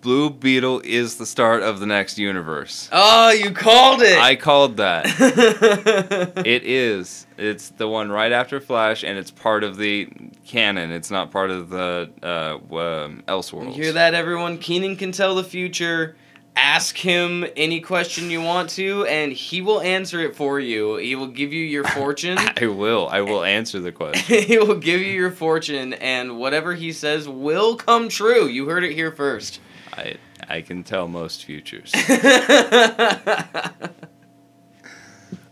[0.00, 2.88] Blue Beetle is the start of the next universe.
[2.92, 4.16] Oh, you called it.
[4.16, 5.06] I called that.
[6.46, 7.26] It is.
[7.36, 10.08] It's the one right after Flash, and it's part of the
[10.46, 10.92] canon.
[10.92, 13.74] It's not part of the uh, um, You Elseworlds.
[13.74, 14.58] hear that, everyone?
[14.58, 16.16] Keenan can tell the future.
[16.60, 20.96] Ask him any question you want to, and he will answer it for you.
[20.96, 22.36] He will give you your fortune.
[22.36, 23.08] I will.
[23.08, 24.42] I will answer the question.
[24.42, 28.46] he will give you your fortune, and whatever he says will come true.
[28.46, 29.60] You heard it here first.
[29.96, 30.16] I
[30.48, 31.92] I can tell most futures.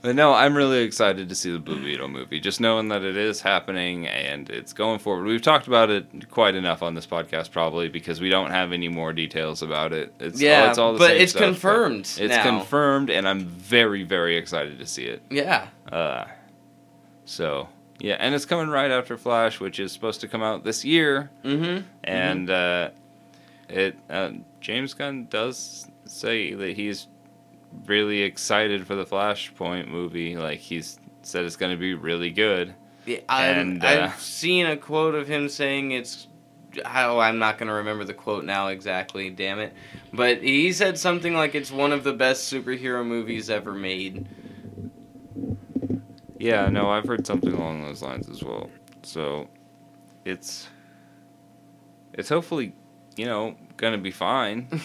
[0.06, 2.38] But no, I'm really excited to see the Blue Beetle movie.
[2.38, 5.26] Just knowing that it is happening and it's going forward.
[5.26, 8.86] We've talked about it quite enough on this podcast, probably because we don't have any
[8.86, 10.14] more details about it.
[10.20, 12.42] It's yeah, it's all the but same it's stuff, but confirmed It's now.
[12.44, 15.22] confirmed, and I'm very very excited to see it.
[15.28, 15.66] Yeah.
[15.90, 16.26] Uh,
[17.24, 20.84] so yeah, and it's coming right after Flash, which is supposed to come out this
[20.84, 21.32] year.
[21.42, 21.84] Mm-hmm.
[22.04, 22.90] and uh,
[23.68, 27.08] it uh, James Gunn does say that he's
[27.84, 30.36] really excited for the Flashpoint movie.
[30.36, 32.74] Like he's said it's going to be really good.
[33.04, 36.26] Yeah, And, uh, I've seen a quote of him saying it's.
[36.84, 39.72] Oh, I'm not going to remember the quote now exactly, damn it.
[40.12, 44.26] But he said something like it's one of the best superhero movies ever made.
[46.38, 48.68] Yeah, no, I've heard something along those lines as well.
[49.02, 49.48] So
[50.26, 50.68] it's
[52.12, 52.74] it's hopefully
[53.16, 54.68] you know going to be fine.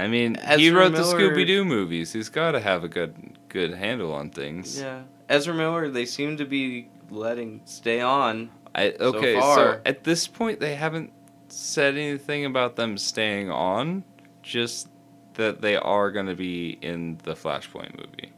[0.00, 2.14] I mean, he Ezra wrote the Scooby Doo movies.
[2.14, 4.80] He's got to have a good good handle on things.
[4.80, 5.02] Yeah.
[5.28, 8.50] Ezra Miller, they seem to be letting stay on.
[8.74, 9.82] I, okay, so, far.
[9.84, 11.12] at this point they haven't
[11.48, 14.02] said anything about them staying on,
[14.42, 14.88] just
[15.34, 18.32] that they are going to be in the Flashpoint movie.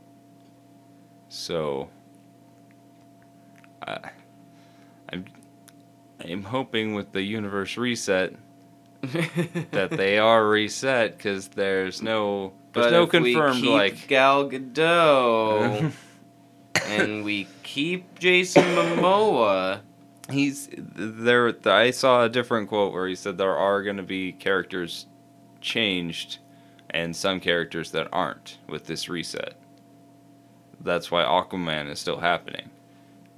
[1.28, 1.90] So,
[3.86, 4.10] I,
[5.12, 5.26] I'm,
[6.24, 8.34] I'm hoping with the universe reset
[9.72, 14.06] that they are reset because there's no there's But no if we confirmed keep like
[14.06, 15.92] Gal Gadot
[16.86, 19.80] and we keep Jason Momoa.
[20.30, 21.52] He's there.
[21.66, 25.06] I saw a different quote where he said there are going to be characters
[25.60, 26.38] changed,
[26.88, 29.54] and some characters that aren't with this reset.
[30.80, 32.70] That's why Aquaman is still happening.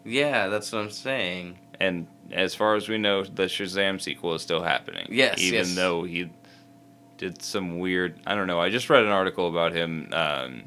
[0.05, 1.59] Yeah, that's what I'm saying.
[1.81, 5.07] And as far as we know, the Shazam sequel is still happening.
[5.11, 5.75] Yes, even yes.
[5.75, 6.31] though he
[7.19, 8.19] did some weird.
[8.27, 8.61] I don't know.
[8.61, 10.65] I just read an article about him um,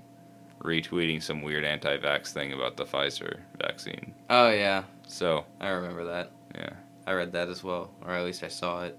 [0.61, 4.13] retweeting some weird anti-vax thing about the Pfizer vaccine.
[4.29, 6.31] Oh yeah, So I remember that.
[6.55, 6.69] yeah,
[7.05, 8.97] I read that as well, or at least I saw it.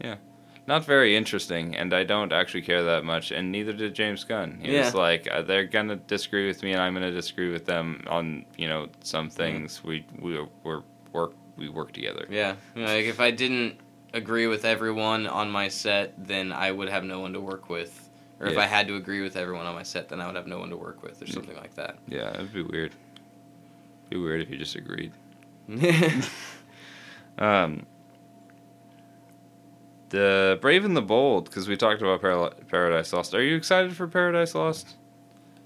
[0.00, 0.16] Yeah.
[0.66, 4.58] Not very interesting, and I don't actually care that much, and neither did James Gunn.
[4.62, 8.02] He was like, uh, they're gonna disagree with me, and I'm gonna disagree with them
[8.08, 9.36] on you know some Mm-hmm.
[9.36, 9.84] things.
[9.84, 10.80] We we we're
[11.14, 12.26] work we work together.
[12.28, 13.78] Yeah, like if I didn't
[14.12, 18.00] agree with everyone on my set, then I would have no one to work with.
[18.40, 18.60] Or if Yeah.
[18.62, 20.70] I had to agree with everyone on my set, then I would have no one
[20.70, 21.96] to work with, or something like that.
[22.08, 22.92] Yeah, it'd be weird.
[24.10, 25.12] Be weird if you just agreed.
[27.36, 27.84] Um,
[30.10, 32.20] the Brave and the Bold, because we talked about
[32.68, 33.34] Paradise Lost.
[33.34, 34.94] Are you excited for Paradise Lost?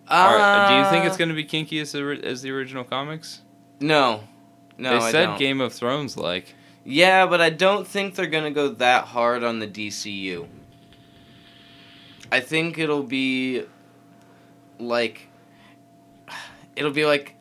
[0.09, 2.85] Are- do you think it's Uh, going to be kinky as the, as the original
[2.85, 3.43] comics?
[3.81, 4.23] No,
[4.79, 4.91] no.
[4.99, 5.39] they I said don't.
[5.39, 6.55] Game of Thrones like.
[6.85, 10.47] Yeah, but I don't think they're gonna go that hard on the DCU.
[12.31, 13.65] I think it'll be
[14.79, 15.29] like
[16.77, 17.35] it'll be like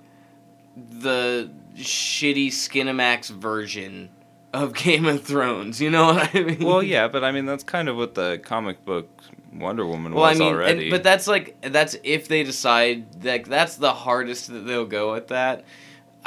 [0.76, 4.10] the shitty Skinemax version
[4.54, 5.80] of Game of Thrones.
[5.82, 6.60] You know what I mean?
[6.66, 9.10] Well, yeah, but I mean that's kind of what the comic book
[9.54, 10.90] Wonder Woman Well, I was mean, and- already.
[10.90, 15.28] but that's like that's if they decide like that's the hardest that they'll go at
[15.30, 15.64] that.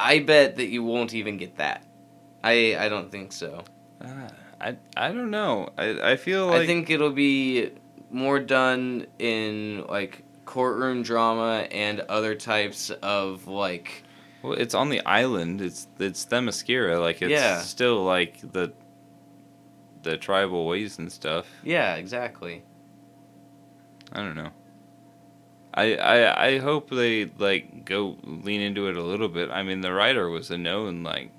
[0.03, 1.85] I bet that you won't even get that.
[2.43, 3.63] I I don't think so.
[4.03, 4.29] Ah,
[4.61, 5.69] I I don't know.
[5.77, 7.71] I I feel like I think it'll be
[8.11, 14.03] more done in like courtroom drama and other types of like
[14.43, 15.61] well, it's on the island.
[15.61, 16.99] It's it's Themyscira.
[17.01, 17.61] Like it's Yeah.
[17.61, 18.73] still like the
[20.03, 21.47] the tribal ways and stuff.
[21.63, 22.63] yeah exactly
[24.13, 24.51] I don't know.
[25.73, 29.51] I, I I hope they like go lean into it a little bit.
[29.51, 31.31] I mean, the writer was a known like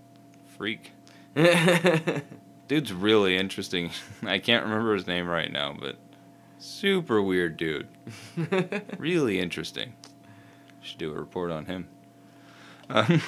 [0.58, 0.92] freak.
[2.68, 3.92] Dude's really interesting.
[4.26, 5.98] I can't remember his name right now, but
[6.60, 7.88] super weird dude.
[8.98, 9.94] Really interesting.
[10.82, 11.88] Should do a report on him.
[12.90, 13.22] Um,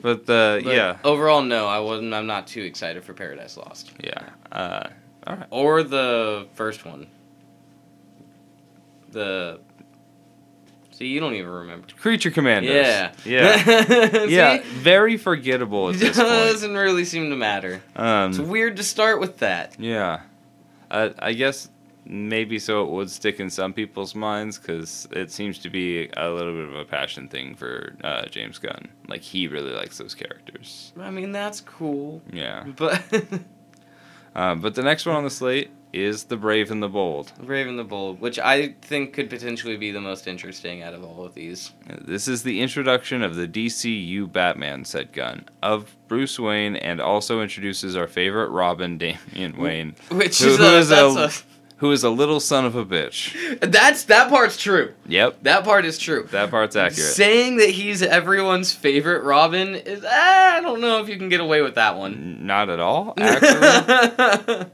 [0.00, 3.92] but uh, But yeah, overall no I wasn't I'm not too excited for Paradise Lost
[4.02, 4.30] yeah.
[4.50, 4.88] Uh,
[5.26, 5.46] all right.
[5.50, 7.06] or the first one
[9.10, 9.60] the
[10.92, 12.70] see you don't even remember Creature Commandos.
[12.74, 13.56] yeah yeah,
[14.26, 14.34] See?
[14.34, 14.62] yeah.
[14.64, 19.20] Very forgettable at it this doesn't really seem to matter Um, it's weird to start
[19.20, 20.20] with that Yeah,
[20.90, 21.68] uh, I guess
[22.04, 26.28] maybe so it would stick in some people's minds because it seems to be a
[26.28, 28.88] little bit of a passion thing for uh, James Gunn.
[29.06, 30.92] Like he really likes those characters.
[30.98, 33.00] I mean that's cool Yeah, but
[34.34, 37.32] um, but the next one on the slate is the Brave and the Bold.
[37.40, 41.04] Brave and the Bold, which I think could potentially be the most interesting out of
[41.04, 41.72] all of these.
[42.00, 47.42] This is the introduction of the DCU Batman, said Gunn, of Bruce Wayne, and also
[47.42, 48.96] introduces our favorite Robin,
[49.32, 51.44] Damian Wayne, Which Who- is, who a, is that's
[51.76, 53.58] who is a little son of a bitch.
[53.60, 54.94] that's that part's true.
[55.08, 56.28] Yep, That part is true.
[56.30, 57.10] that part's accurate.
[57.10, 61.60] Saying that he's everyone's favorite Robin is I don't know if you can get away
[61.60, 62.46] with that one.
[62.46, 64.66] Not at all, actually.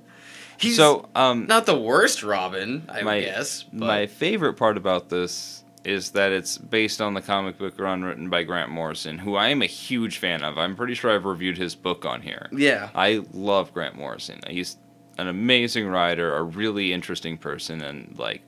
[0.58, 3.64] He's so, um, not the worst Robin, I My- guess.
[3.72, 8.04] But My favorite part about this is that it's based on the comic book run
[8.04, 10.58] written by Grant Morrison, who I am a huge fan of.
[10.58, 12.48] I'm pretty sure I've reviewed his book on here.
[12.52, 14.40] yeah, I love Grant Morrison.
[14.48, 14.76] He's
[15.16, 18.42] an amazing writer, a really interesting person, and like,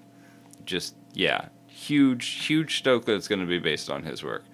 [0.66, 4.44] just yeah, huge, huge stoke that it's going to be based on his work.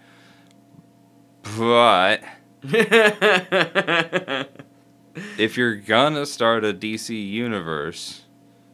[1.58, 2.22] But
[5.38, 8.24] if you're gonna start a DC universe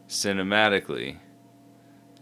[0.09, 1.19] cinematically,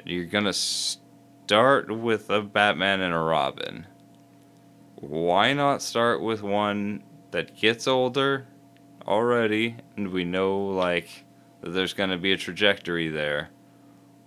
[0.05, 3.87] you're gonna start with a Batman and a Robin.
[4.97, 8.47] Why not start with one that gets older
[9.07, 11.25] already and we know like
[11.61, 13.51] that there's gonna be a trajectory there,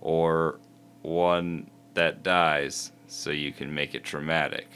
[0.00, 0.58] or
[1.02, 4.68] one that dies so you can make it traumatic.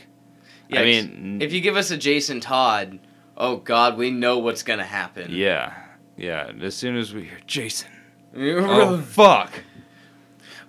[0.69, 2.99] Yeah, I mean, if you give us a Jason Todd,
[3.39, 5.31] oh God, we know what's gonna happen.
[5.31, 5.73] Yeah,
[6.17, 6.53] yeah.
[6.61, 7.89] As soon as we hear Jason,
[8.37, 9.53] Oh, fuck.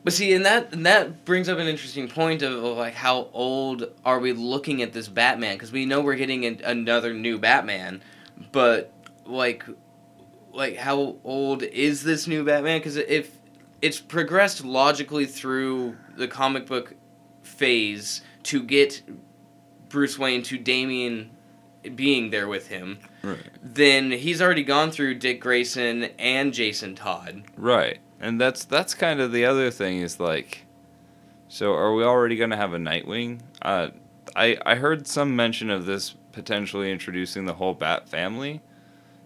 [0.03, 3.29] But see, and that and that brings up an interesting point of, of like how
[3.33, 5.55] old are we looking at this Batman?
[5.55, 8.01] Because we know we're getting an, another new Batman,
[8.53, 8.93] but
[9.25, 9.65] like,
[10.53, 12.79] like how old is this new Batman?
[12.79, 13.35] Because if
[13.81, 16.95] it's progressed logically through the comic book
[17.43, 19.01] phase to get
[19.89, 21.29] Bruce Wayne to Damian
[21.95, 23.37] being there with him, Right.
[23.61, 27.43] then he's already gone through Dick Grayson and Jason Todd.
[27.55, 27.99] Right.
[28.19, 30.65] And that's that's kind of the other thing is like,
[31.47, 33.39] so are we already gonna have a Nightwing?
[33.61, 33.89] Uh,
[34.35, 38.61] I I heard some mention of this potentially introducing the whole Bat family,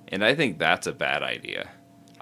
[0.09, 1.69] and I think that's a bad idea.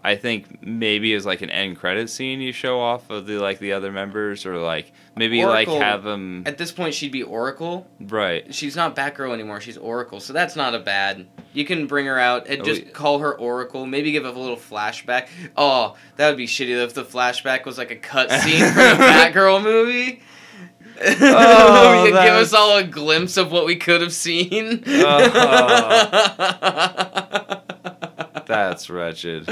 [0.03, 3.59] I think maybe as like an end credit scene you show off of the like
[3.59, 7.21] the other members or like maybe Oracle- like have them At this point, she'd be
[7.21, 7.85] Oracle.
[7.99, 8.51] right.
[8.53, 9.61] She's not Batgirl anymore.
[9.61, 11.27] She's Oracle, so that's not a bad.
[11.53, 12.93] You can bring her out and Oh, just wait.
[12.95, 13.85] call her Oracle.
[13.85, 15.27] Maybe give a little flashback.
[15.55, 18.95] Oh, that would be shitty if the flashback was like a cut scene from a
[18.97, 20.23] Batgirl movie.
[21.03, 24.83] Oh, you give us all a glimpse of what we could have seen.
[24.87, 26.27] Uh-huh.
[28.51, 29.45] That's wretched.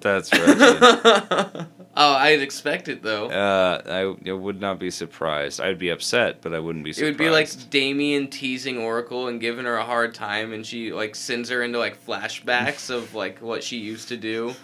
[0.00, 0.78] That's wretched.
[1.96, 3.28] oh, I'd expect it though.
[3.28, 5.60] Uh, I, I would not be surprised.
[5.60, 9.40] I'd be upset, but I wouldn't be It would be like Damian teasing Oracle and
[9.40, 13.40] giving her a hard time, and she like sends her into like flashbacks of like
[13.40, 14.54] what she used to do.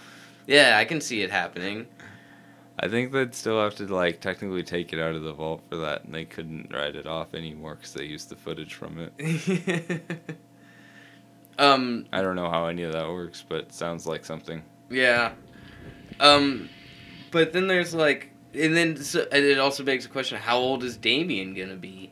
[0.47, 1.87] Yeah, I can see it happening.
[2.83, 5.77] I think they'd still have to like technically take it out of the vault for
[5.77, 10.03] that, and they couldn't write it off anymore because they used the footage from it.
[11.61, 12.07] um.
[12.13, 14.63] I don't know how any of that works, but it sounds like something.
[14.89, 15.33] Yeah.
[16.19, 16.69] Um.
[17.31, 20.83] But then there's like, and then so, and it also begs the question: How old
[20.83, 22.11] is Damian gonna be?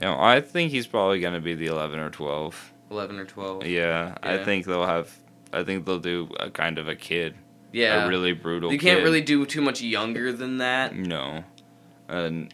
[0.00, 2.72] You know, I think he's probably gonna be the eleven or twelve.
[2.90, 3.64] Eleven or twelve?
[3.66, 5.14] Yeah, I think they'll have.
[5.52, 7.34] I think they'll do a kind of a kid,
[7.72, 8.04] Yeah.
[8.04, 8.72] a really brutal.
[8.72, 9.04] you can't kid.
[9.04, 10.94] really do too much younger than that.
[10.94, 11.44] No,
[12.08, 12.52] and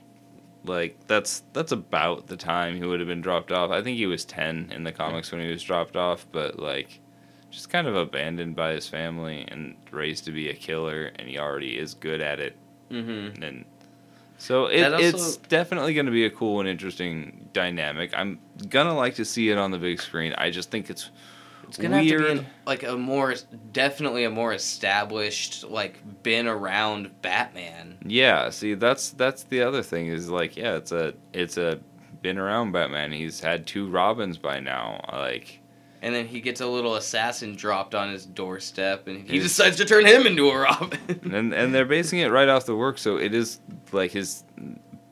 [0.68, 3.70] like that's that's about the time he would have been dropped off.
[3.70, 7.00] I think he was ten in the comics when he was dropped off, but like
[7.50, 11.38] just kind of abandoned by his family and raised to be a killer, and he
[11.38, 12.56] already is good at it.
[12.90, 13.42] Mm-hmm.
[13.42, 13.64] And
[14.38, 18.12] so it, also- it's definitely going to be a cool and interesting dynamic.
[18.14, 18.38] I'm
[18.68, 20.34] gonna like to see it on the big screen.
[20.36, 21.10] I just think it's
[21.64, 23.34] It's gonna have to be an, like a more,
[23.72, 27.98] definitely a more established, like been around Batman.
[28.06, 31.80] Yeah, see that's that's the other thing is like yeah, it's a it's a
[32.22, 33.12] been around Batman.
[33.12, 35.00] He's had two Robins by now.
[35.12, 35.60] Like
[36.02, 39.84] And then he gets a little assassin dropped on his doorstep, and he decides to
[39.84, 40.98] turn him into a Robin.
[41.32, 43.60] and and they're basing it right off the work, so it is
[43.92, 44.44] like his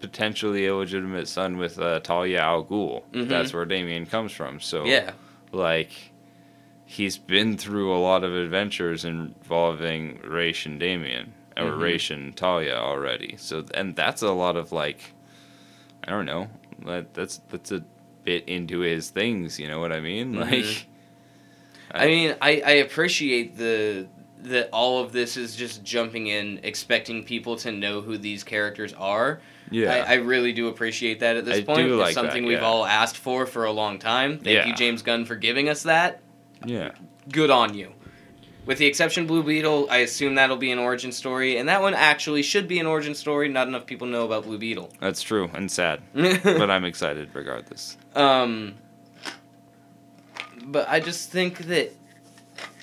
[0.00, 3.02] potentially illegitimate son with uh, Talia al Ghul.
[3.12, 3.28] Mhm.
[3.28, 4.60] That's where Damian comes from.
[4.60, 5.12] So yeah,
[5.52, 5.90] like
[6.86, 11.80] he's been through a lot of adventures involving Ra's and Damian or Mhm.
[11.82, 13.36] Ra's and Talia already.
[13.38, 15.12] So and that's a lot of like
[16.06, 16.48] I don't know.
[16.84, 17.82] That that's that's a
[18.24, 20.34] bit into his things, you know what I mean?
[20.34, 20.50] Mhm.
[20.50, 20.86] Like
[21.92, 24.06] I mean, I, I appreciate the
[24.42, 28.92] that all of this is just jumping in, expecting people to know who these characters
[28.94, 29.40] are.
[29.70, 30.04] yeah.
[30.06, 31.78] I, I really do appreciate that at this I point.
[31.78, 34.32] do it's like that, something we've all asked for for a long time.
[34.38, 34.66] Thank Yeah.
[34.66, 36.20] you, James Gunn, for giving us that.
[36.64, 36.92] Yeah.
[37.30, 37.92] Good on you.
[38.66, 41.82] With the exception of Blue Beetle, I assume that'll be an origin story, and that
[41.82, 43.48] one actually should be an origin story.
[43.48, 44.90] Not enough people know about Blue Beetle.
[45.00, 46.00] That's true and sad.
[46.14, 47.98] but I'm excited regardless.
[48.14, 48.76] Um,
[50.64, 51.92] but I just think that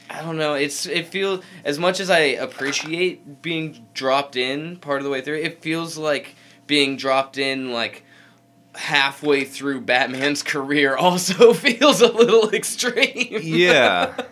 [0.10, 0.54] I don't know.
[0.54, 5.22] It's it feels as much as I appreciate being dropped in part of the way
[5.22, 5.38] through.
[5.38, 6.36] It feels like
[6.68, 8.04] being dropped in like
[8.76, 13.40] halfway through Batman's career also feels a little extreme.
[13.42, 14.16] Yeah.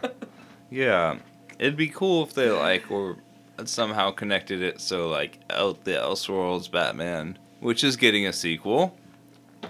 [0.71, 1.17] Yeah,
[1.57, 3.15] it'd be cool if they like were
[3.65, 8.95] somehow connected it so like out the Elseworlds Batman, which is getting a sequel.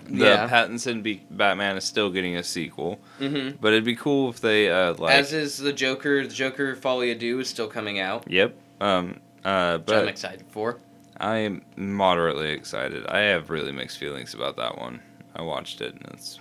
[0.10, 0.50] The Yeah.
[0.50, 4.70] Pattinson be- Batman is still getting a sequel, hmm but it'd be cool if they
[4.70, 5.16] uh like.
[5.16, 6.28] As is the Joker.
[6.28, 8.54] The Joker Folie à Deux is still coming out, yep.
[8.82, 9.22] Um.
[9.46, 9.78] Uh.
[9.78, 10.80] which I'm excited for.
[11.20, 13.06] I am moderately excited.
[13.08, 15.02] I have really mixed feelings about that one.
[15.36, 16.40] I watched it and it's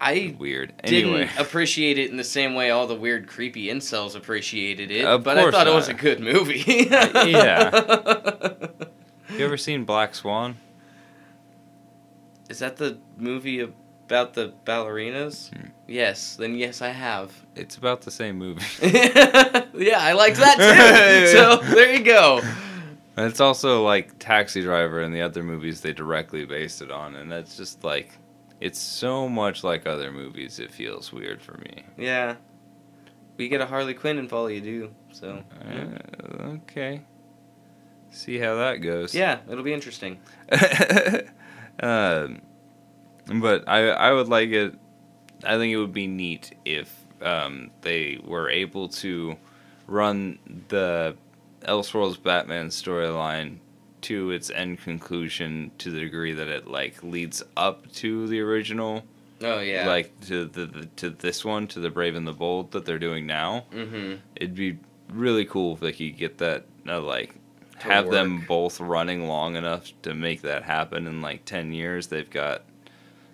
[0.00, 0.72] I weird.
[0.84, 1.30] didn't Anyway.
[1.38, 5.36] appreciate it in the same way all the weird creepy incels appreciated it, Of but
[5.38, 6.62] I thought it was a good movie.
[6.88, 8.66] Yeah.
[9.36, 10.56] you ever seen Black Swan?
[12.48, 15.50] Is that the movie about the ballerinas?
[15.54, 15.66] Hmm.
[15.86, 17.32] Yes, then yes I have.
[17.56, 18.62] It's about the same movie.
[18.82, 21.26] yeah, I liked that too.
[21.32, 22.40] so there you go.
[23.18, 27.16] And it's also like Taxi Driver and the other movies they directly based it on,
[27.16, 28.12] and that's just like,
[28.60, 30.60] it's so much like other movies.
[30.60, 31.82] It feels weird for me.
[31.96, 32.36] Yeah.
[33.36, 37.02] We get a Harley Quinn in Folie à Deux, so Uh, okay,
[38.10, 39.12] see how that goes.
[39.16, 40.20] yeah, it'll be interesting.
[41.80, 42.40] um,
[43.40, 44.74] but I I would like it.
[45.42, 49.36] I think it would be neat if um, they were able to
[49.88, 50.38] run
[50.68, 51.16] the
[51.62, 53.58] Elseworlds Batman storyline
[54.02, 59.04] to its end conclusion to the degree that it like leads up to the original,
[59.42, 59.86] Oh yeah.
[59.86, 62.98] like to the, the to this one to the Brave and the Bold that they're
[62.98, 63.64] doing now.
[63.72, 64.16] mm-hmm.
[64.36, 64.78] It'd be
[65.12, 67.34] really cool if they could get that uh, like
[67.80, 72.08] To have them both running long enough to make that happen in like 10 years
[72.08, 72.62] they've got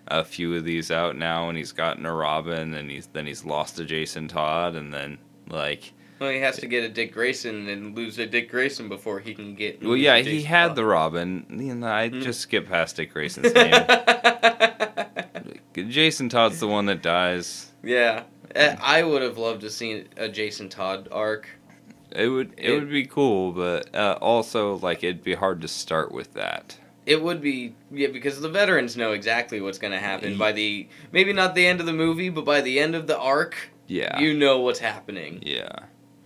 [0.07, 3.43] a few of these out now and he's gotten a robin and he's then he's
[3.43, 5.17] lost to jason todd and then
[5.49, 9.19] like Well, he has to get a Dick Grayson and lose a Dick Grayson before
[9.19, 9.83] he can get.
[9.83, 11.45] Well, yeah, he had the Robin.
[11.49, 12.21] You know, I Mm.
[12.23, 13.73] just skip past Dick Grayson's name.
[15.89, 17.71] Jason Todd's the one that dies.
[17.83, 18.23] yeah,
[18.55, 21.49] Uh, I would have loved to see a Jason Todd arc.
[22.11, 25.67] It would it, It- would be cool, but uh, also like it'd be hard to
[25.67, 26.77] start with that.
[27.05, 30.87] It would be yeah because the veterans know exactly what's going to happen by the
[31.11, 33.55] maybe not the end of the movie, but by the end of the arc,
[33.87, 34.17] Yeah.
[34.19, 35.39] you know what's happening.
[35.45, 35.79] yeah.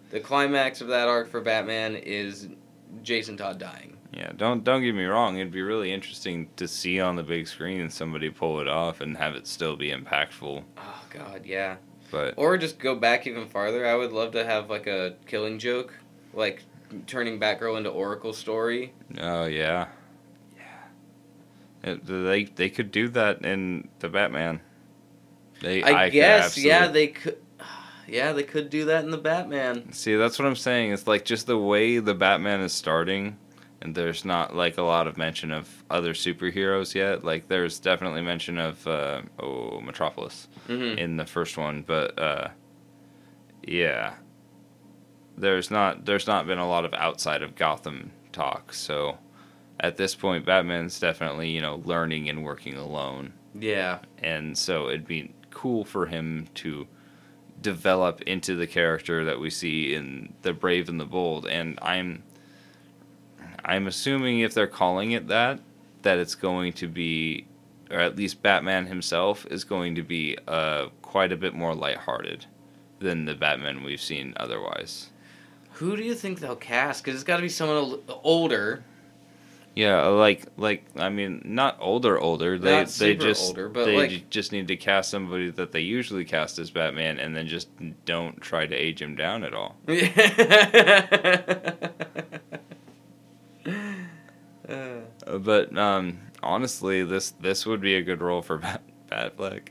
[0.09, 2.47] The climax of that arc for Batman is
[3.03, 3.97] Jason Todd dying.
[4.11, 5.37] Yeah, don't don't get me wrong.
[5.37, 9.15] It'd be really interesting to see on the big screen somebody pull it off and
[9.17, 10.63] have it still be impactful.
[10.77, 11.77] Oh God, yeah.
[12.09, 13.85] But Or just go back even farther.
[13.85, 15.93] I would love to have like a killing joke,
[16.33, 16.63] like
[17.05, 18.93] turning Batgirl into Oracle story.
[19.21, 19.89] oh yeah,
[20.57, 21.91] yeah.
[21.91, 24.59] It, they they could do that in the Batman.
[25.61, 27.37] They I, could guess, yeah, they could.
[28.11, 29.91] Yeah, they could do that in the Batman.
[29.91, 30.91] See, that's what I'm saying.
[30.91, 33.37] It's like just the way the Batman is starting,
[33.81, 37.23] and there's not like a lot of mention of other superheroes yet.
[37.23, 42.49] Like there's definitely mention of uh, oh Metropolis hmm in the first one, but uh,
[43.63, 44.15] yeah,
[45.37, 48.73] there's not there's not been a lot of outside of Gotham talk.
[48.73, 49.17] So
[49.79, 55.07] at this point, Batman's definitely you know learning and working alone Yeah, and so it'd
[55.07, 56.87] be cool for him to
[57.61, 62.23] develop into the character that we see in the brave and the bold and i'm
[63.65, 65.59] i'm assuming if they're calling it that
[66.01, 67.45] that it's going to be
[67.91, 72.45] or at least batman himself is going to be uh, quite a bit more lighthearted
[72.99, 75.09] than the batman we've seen otherwise
[75.79, 77.01] who do you think they'll cast?
[77.01, 78.83] Because it's got to be someone older,
[79.79, 82.57] yeah like like i mean not older older.
[82.59, 85.79] They Not they just older, but they like- just need to cast somebody that they
[85.79, 87.69] usually cast as batman and then just
[88.05, 89.77] don't try to age him down at all.
[94.67, 99.69] Uh, but um honestly this this would be a good role for bat, batfleck.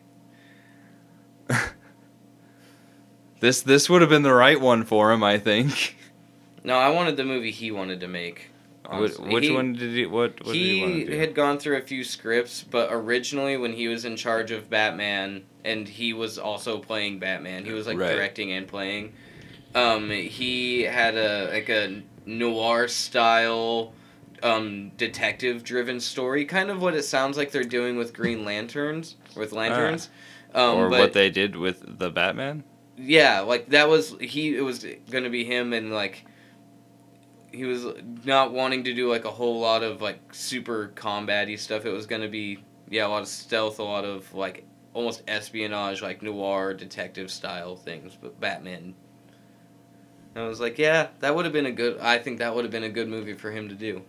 [3.41, 5.97] This this would have been the right one for him i think.
[6.65, 8.51] No, I wanted the movie he wanted to make.
[8.89, 9.29] Honestly.
[9.33, 11.19] which He- one did he what, what he, he do?
[11.19, 15.43] had gone through a few scripts, but originally when he was in charge of Batman
[15.65, 18.13] and he was also playing Batman, he was like Right.
[18.15, 19.13] directing and playing.
[19.75, 23.93] Um, he had a like a noir style
[24.43, 29.17] um, detective driven story, kind of what it sounds like they're doing with Green Lanterns,
[29.37, 30.09] with lanterns.
[30.55, 32.65] Um, or but what they did with the batman
[33.01, 34.57] yeah, like that was he.
[34.57, 36.25] It was gonna be him, and like
[37.51, 37.87] he was
[38.25, 41.87] not wanting to do like a whole lot of like super combat-y stuff.
[41.87, 46.03] It was gonna be yeah, a lot of stealth, a lot of like almost espionage,
[46.03, 48.17] like noir detective style things.
[48.21, 48.95] But Batman.
[50.35, 51.99] And I was like, yeah, that would have been a good.
[52.01, 54.03] I think that would have been a good movie for him to do.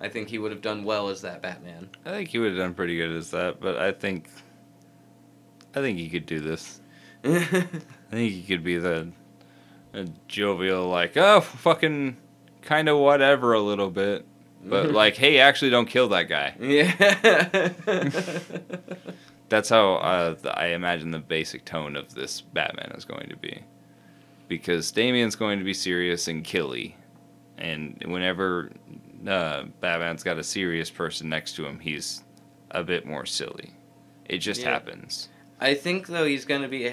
[0.00, 1.90] I think he would have done well as that Batman.
[2.06, 4.30] i think he would have done pretty good as that but i think
[5.74, 6.80] i think he could do this
[7.24, 7.30] i
[8.10, 9.08] think he could be the
[9.92, 12.16] a jovial like oh fucking
[12.62, 14.24] kind of whatever a little bit
[14.64, 17.70] but like hey actually don't kill that guy yeah.
[19.48, 23.64] That's how uh, I imagine the basic tone of this Batman is going to be.
[24.46, 26.96] Because Damian's going to be serious and killy.
[27.58, 28.70] And whenever
[29.26, 32.22] uh, Batman's got a serious person next to him, he's
[32.70, 33.72] a bit more silly.
[34.24, 34.70] It just Yeah.
[34.70, 35.28] happens.
[35.60, 36.88] I think though he's gonna be.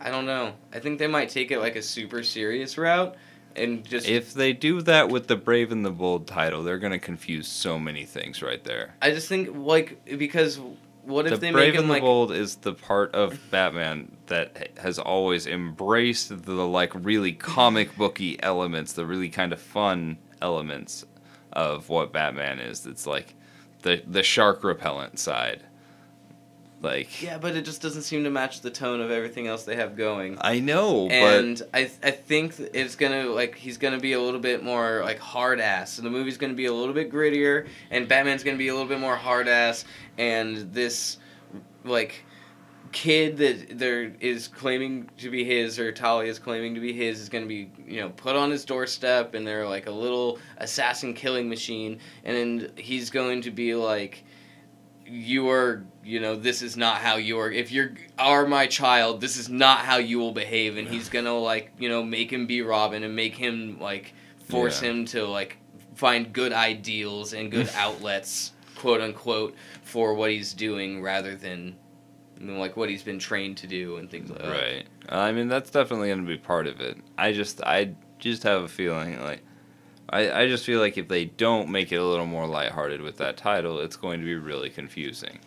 [0.00, 0.54] I don't know.
[0.72, 3.14] I think they might take it like a super serious route,
[3.56, 4.08] and just.
[4.08, 7.48] If they do that with the Brave and the Bold title, they're going to confuse
[7.48, 8.94] so many things right there.
[9.02, 10.60] I just think like because
[11.04, 13.38] what if the they Brave make him and the like Bold is the part of
[13.50, 19.60] Batman that has always embraced the like really comic booky elements, the really kind of
[19.60, 21.04] fun elements
[21.52, 22.86] of what Batman is.
[22.86, 23.34] It's like
[23.82, 25.62] the the shark repellent side.
[26.84, 29.74] Like yeah, but it just doesn't seem to match the tone of everything else they
[29.76, 30.36] have going.
[30.42, 34.62] I know, and I I think it's gonna like he's gonna be a little bit
[34.62, 38.44] more like hard ass, and the movie's gonna be a little bit grittier, and Batman's
[38.44, 39.86] gonna be a little bit more hard ass,
[40.18, 41.16] and this
[41.84, 42.24] like
[42.92, 47.18] kid that there is claiming to be his or Talia is claiming to be his
[47.18, 50.38] is going to be you know put on his doorstep and they're like a little
[50.58, 51.98] assassin killing machine.
[52.24, 54.22] And then he's going to be like
[55.06, 59.20] you are you know this is not how you are if you are my child
[59.20, 62.46] this is not how you will behave and he's gonna like you know make him
[62.46, 64.14] be robin and make him like
[64.48, 64.90] force Yeah.
[64.90, 65.58] him to like
[65.94, 71.76] find good ideals and good outlets quote unquote for what he's doing rather than
[72.40, 74.48] you know, like what he's been trained to do and things like that.
[74.50, 74.86] Right.
[75.08, 76.98] I mean, that's definitely going to be part of it.
[77.16, 79.40] I just, I just have a feeling like,
[80.10, 83.16] I, I just feel like if they don't make it a little more lighthearted with
[83.18, 85.38] that title, it's going to be really confusing.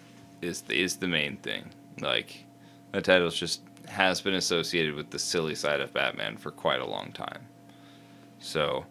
[0.41, 1.69] Is the, is the main thing.
[1.99, 2.45] Like,
[2.91, 6.85] the title's just has been associated with the silly side of Batman for quite a
[6.85, 7.47] long time.
[8.39, 8.85] So,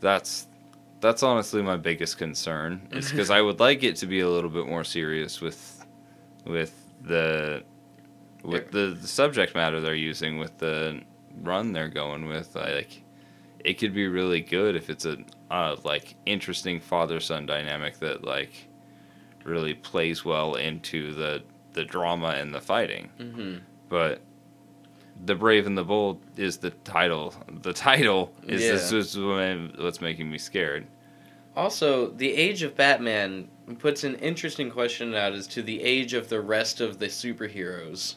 [0.00, 0.46] that's
[1.00, 2.86] that's honestly my biggest concern.
[2.92, 5.84] Is because I would like it to be a little bit more serious with
[6.44, 7.62] with the
[8.42, 11.00] with the, the subject matter they're using with the
[11.42, 13.02] run they're going with like
[13.64, 15.16] it could be really good if it's a
[15.50, 18.68] uh, like interesting father son dynamic that like
[19.44, 21.42] really plays well into the
[21.72, 23.56] the drama and the fighting hmm
[23.88, 24.20] but
[25.26, 28.72] the brave and the bold is the title the title is Yeah.
[28.72, 29.18] this is
[29.78, 30.86] what's making me scared
[31.56, 33.48] Also, the age of Batman
[33.80, 38.14] puts an interesting question out as to the age of the rest of the superheroes.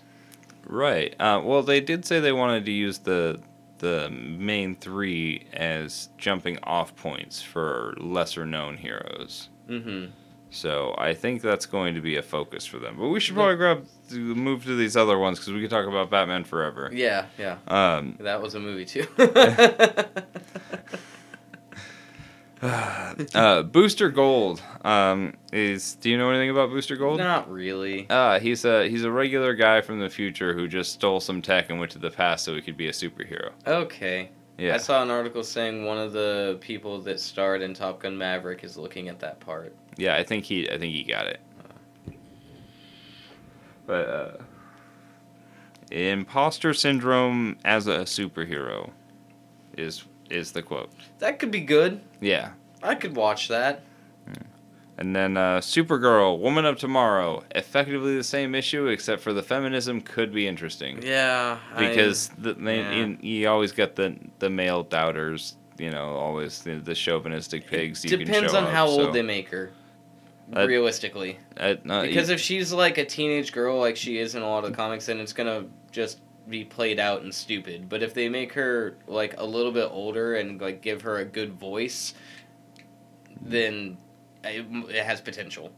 [0.65, 1.15] Right.
[1.19, 3.39] Uh, well, they did say they wanted to use the
[3.83, 9.49] the main three as jumping off points for lesser known heroes.
[9.67, 10.05] hmm
[10.49, 12.95] So I think that's going to be a focus for them.
[12.97, 16.09] But we should probably grab move to these other ones because we could talk about
[16.09, 16.89] Batman forever.
[16.93, 17.57] Yeah, yeah.
[17.67, 19.05] Um, That was a movie too.
[23.33, 25.95] uh, Booster Gold um, is.
[25.95, 27.17] Do you know anything about Booster Gold?
[27.17, 28.09] Not really.
[28.09, 31.69] Uh, he's a he's a regular guy from the future who just stole some tech
[31.69, 33.51] and went to the past so he could be a superhero.
[33.67, 34.29] Okay.
[34.57, 34.75] Yeah.
[34.75, 38.63] I saw an article saying one of the people that starred in Top Gun Maverick
[38.63, 39.75] is looking at that part.
[39.97, 41.41] Yeah, I think he I think he got it.
[43.85, 44.31] But uh
[45.91, 48.91] imposter syndrome as a superhero
[49.77, 50.89] is is the quote.
[51.19, 52.01] That could be good.
[52.19, 52.51] Yeah.
[52.81, 53.83] I could watch that.
[54.95, 60.01] And then uh, Supergirl, Woman of Tomorrow, effectively the same issue except for the feminism
[60.01, 61.57] could be interesting Yeah.
[61.77, 62.91] because the, they, yeah.
[62.91, 68.03] you, you always get the the male doubters, you know, always the, the chauvinistic pigs.
[68.05, 69.71] You depends can show on up, how so, old they make her.
[70.55, 71.39] Uh, realistically.
[71.57, 74.69] uh, Because if she's like a teenage girl like she is in a lot of
[74.69, 76.19] the comics, then it's gonna just
[76.49, 77.89] be played out and stupid.
[77.89, 81.25] But if they make her like a little bit older and like give her a
[81.25, 82.13] good voice,
[83.41, 83.97] then
[84.43, 85.71] it, it has potential.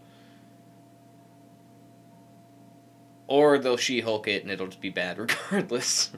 [3.27, 5.17] Or they'll She Hulk it and it'll just be bad
[5.51, 6.11] regardless.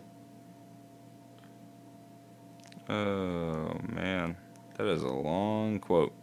[2.90, 4.38] Oh man,
[4.78, 6.14] that is a long quote.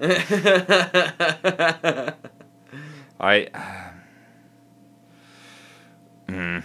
[3.20, 3.48] I.
[6.30, 6.62] Mm.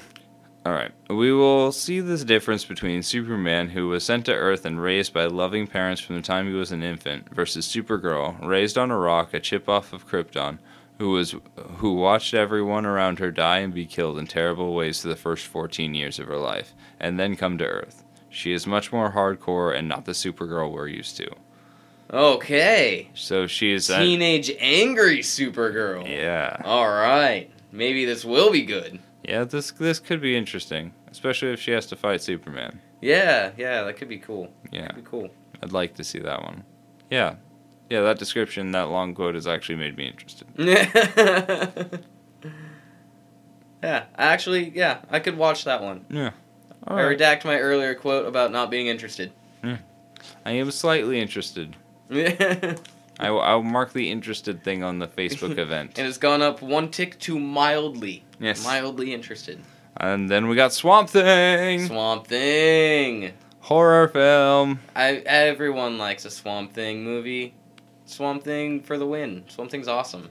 [0.65, 0.91] All right.
[1.09, 5.25] We will see this difference between Superman, who was sent to Earth and raised by
[5.25, 9.33] loving parents from the time he was an infant, versus Supergirl, raised on a rock,
[9.35, 10.57] a chip off of Krypton,
[10.97, 11.35] who was
[11.77, 15.45] who watched everyone around her die and be killed in terrible ways for the first
[15.45, 18.03] 14 years of her life, and then come to Earth.
[18.29, 21.29] She is much more hardcore and not the Supergirl we're used to.
[22.11, 23.09] okay.
[23.13, 23.89] So she is.
[23.89, 26.07] a- Teenage angry Supergirl.
[26.09, 26.61] yeah.
[26.65, 27.51] Alright.
[27.71, 28.99] Maybe this will be good.
[29.27, 32.79] Yeah, this this could be interesting, especially if she has to fight Superman.
[33.01, 34.49] Yeah, yeah, that could be cool.
[34.71, 35.29] Yeah, be cool.
[35.63, 36.63] I'd like to see that one.
[37.09, 37.35] Yeah,
[37.89, 40.47] yeah, that description, that long quote, has actually made me interested.
[43.83, 46.05] yeah, I actually, yeah, I could watch that one.
[46.09, 46.31] Yeah,
[46.87, 47.17] all I right.
[47.17, 49.31] redact my earlier quote about not being interested.
[49.63, 49.75] Hmm.
[50.45, 51.75] I am slightly interested.
[52.09, 52.81] and
[53.19, 55.97] I will, I'll mark the interested thing on the Facebook event.
[55.97, 58.24] And it's gone up one tick to mildly.
[58.39, 59.59] Yes, Mildly interested.
[59.97, 63.33] and then we got Swamp Thing, Swamp Thing.
[63.61, 64.79] horror film.
[64.95, 67.53] I everyone likes a Swamp Thing movie.
[68.05, 69.43] Swamp Thing for the win.
[69.47, 70.29] Swamp Thing's awesome.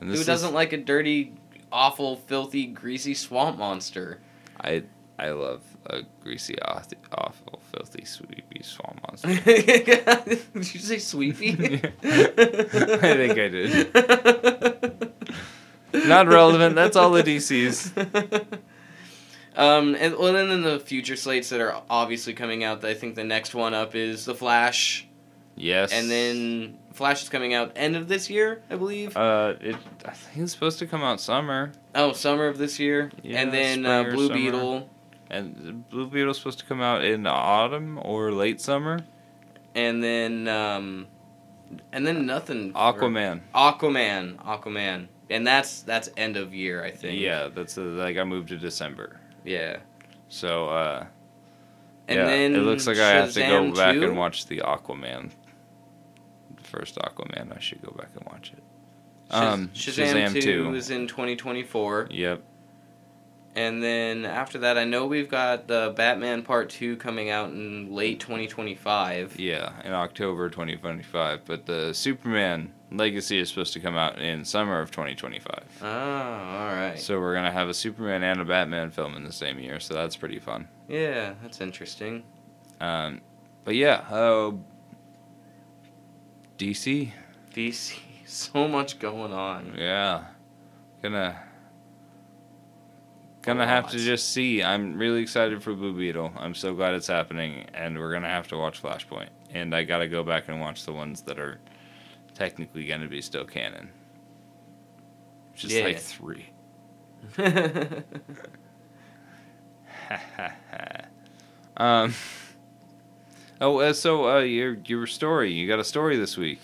[0.00, 1.32] Who doesn't like a dirty,
[1.72, 4.20] awful, filthy, greasy swamp monster?
[4.60, 4.84] I
[5.18, 9.28] I love a greasy, awful, awful filthy, sweepy swamp monster.
[9.44, 11.50] did you say sweepy?
[12.02, 15.12] I think I did.
[16.06, 16.74] Not relevant.
[16.74, 17.96] That's all the DCs.
[19.56, 23.14] um, and well, then in the future slates that are obviously coming out, I think
[23.14, 25.06] the next one up is the Flash,
[25.54, 25.92] Yes.
[25.92, 29.16] and then Flash is coming out end of this year, I believe.
[29.16, 29.76] Uh, it.
[30.04, 33.52] I think it's supposed to come out summer, oh, summer of this year, Yeah, and
[33.52, 34.34] then uh, Blue summer.
[34.38, 34.90] Beetle,
[35.30, 39.00] and Blue Beetle's supposed to come out in autumn or late summer.
[39.74, 41.06] and then um,
[41.92, 42.72] and then nothing.
[42.74, 43.40] Aquaman.
[43.54, 47.20] Aquaman, Aquaman, and that's that's end of year, I think.
[47.20, 49.20] Yeah, that's uh like I moved to December.
[49.44, 49.78] yeah.
[50.28, 51.06] So uh,
[52.08, 54.02] And yeah, then it looks like I have to go back 2?
[54.04, 55.30] and watch the Aquaman.
[56.56, 57.56] The first Aquaman.
[57.56, 58.62] I should go back and watch it.
[59.30, 60.74] Um, Shazam, Shazam 2 2.
[60.74, 62.08] is in 2024.
[62.10, 62.42] Yep.
[63.54, 67.92] And then after that, I know we've got the Batman Part 2 coming out in
[67.94, 69.38] late 2025.
[69.40, 71.44] Yeah, in October 2025.
[71.46, 75.80] But the Superman Legacy is supposed to come out in summer of 2025.
[75.82, 76.98] Oh, alright.
[76.98, 79.80] So we're gonna have a Superman and a Batman film in the same year.
[79.80, 80.68] So that's pretty fun.
[80.88, 82.22] Yeah, that's interesting.
[82.80, 83.20] Um,
[83.64, 84.52] but yeah, uh,
[86.58, 87.10] DC.
[87.54, 89.74] DC, so much going on.
[89.78, 90.24] Yeah,
[91.02, 91.42] gonna
[93.40, 94.62] gonna have to just see.
[94.62, 96.32] I'm really excited for Blue Beetle.
[96.36, 99.28] I'm so glad it's happening, and we're gonna have to watch Flashpoint.
[99.54, 101.60] And I gotta go back and watch the ones that are
[102.36, 103.88] technically gonna be still canon.
[105.52, 105.84] Which is Yeah.
[105.84, 106.46] like three.
[111.76, 112.14] um.
[113.60, 115.52] Oh, uh, so uh, your your story.
[115.52, 116.60] You got a story this week.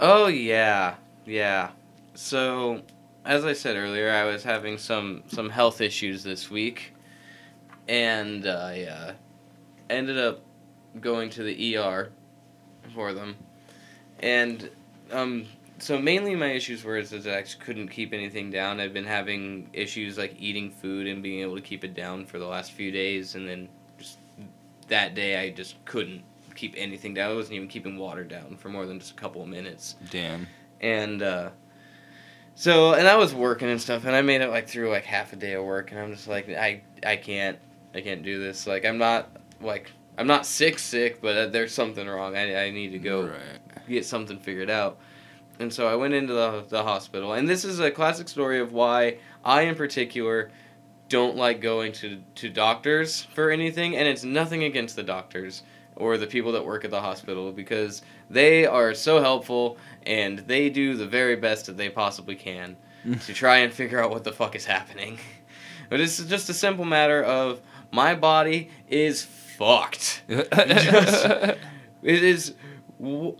[0.00, 0.94] oh, yeah.
[1.24, 1.70] Yeah.
[2.14, 2.82] So,
[3.24, 6.92] as I said earlier, I was having some, some health issues this week.
[7.88, 9.12] And I uh,
[9.88, 10.40] ended up
[11.00, 12.10] going to the ER
[12.94, 13.36] for them.
[14.20, 14.68] And
[15.12, 15.46] um,
[15.78, 18.80] so mainly my issues were is that I just couldn't keep anything down.
[18.80, 22.38] I've been having issues like eating food and being able to keep it down for
[22.38, 24.18] the last few days, and then just
[24.88, 26.22] that day I just couldn't
[26.54, 27.30] keep anything down.
[27.30, 30.46] I wasn't even keeping water down for more than just a couple of minutes Damn.
[30.80, 31.50] and uh,
[32.54, 35.32] so and I was working and stuff, and I made it like through like half
[35.32, 37.58] a day of work, and I'm just like I I can't
[37.94, 38.66] I can't do this.
[38.66, 39.28] Like I'm not
[39.60, 42.36] like I'm not sick sick, but uh, there's something wrong.
[42.36, 43.73] I I need to go Right.
[43.88, 44.98] Get something figured out.
[45.58, 48.72] And so I went into the the hospital, and this is a classic story of
[48.72, 50.50] why I in particular
[51.08, 55.62] don't like going to to doctors for anything, and it's nothing against the doctors
[55.96, 60.68] or the people that work at the hospital because they are so helpful and they
[60.68, 62.76] do the very best that they possibly can
[63.06, 63.24] mm.
[63.24, 65.18] to try and figure out what the fuck is happening.
[65.90, 67.60] But it's just a simple matter of
[67.92, 70.22] my body is fucked.
[70.26, 71.26] Just-
[72.04, 72.54] It is.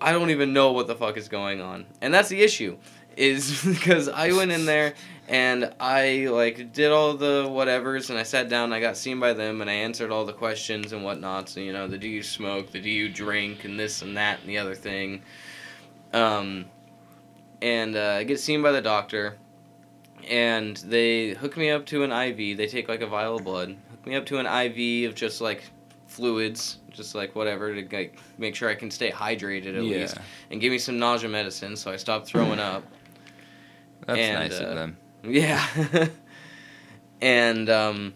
[0.01, 2.77] I don't even know what the fuck is going on, and that's the issue.
[3.17, 4.95] Is because I went in there
[5.29, 8.73] and I like did all the whatevers, and I sat down.
[8.73, 11.49] I got seen by them, and I answered all the questions and whatnot.
[11.49, 14.41] So you know, the do you smoke, the do you drink, and this and that
[14.41, 15.23] and the other thing.
[16.13, 16.67] Um,
[17.63, 19.37] and uh, I get seen by the doctor,
[20.29, 22.59] and they hook me up to an IV.
[22.59, 25.41] They take like a vial of blood, hook me up to an IV of just
[25.41, 25.65] like
[26.15, 30.19] fluids, just like whatever to like make sure I can stay hydrated at yeah, least,
[30.51, 32.85] and give me some nausea medicine so I stop throwing up.
[34.07, 34.97] that's and, nice uh, of them.
[35.25, 36.09] Yeah.
[37.21, 38.15] and um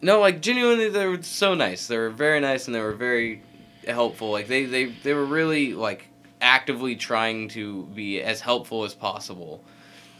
[0.00, 1.86] no, like genuinely they were so nice.
[1.86, 3.42] They were very nice and they were very
[3.86, 4.30] helpful.
[4.30, 6.08] Like they they they were really like
[6.40, 9.64] actively trying to be as helpful as possible.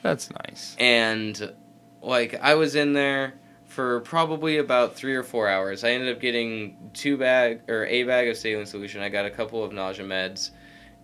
[0.03, 0.74] That's nice.
[0.78, 1.53] And
[2.01, 3.34] like I was in there
[3.79, 5.85] for probably about 3 or 4 hours.
[5.85, 9.03] I ended up getting two bag or a bag of saline solution.
[9.03, 10.51] I got a couple of nausea meds.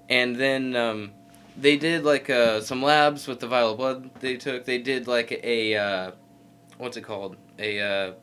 [0.08, 1.12] And then um
[1.56, 4.64] they did like uh, some labs with the vial of blood they took.
[4.64, 6.10] They did like a uh,
[6.78, 7.36] what's it called?
[7.60, 8.14] A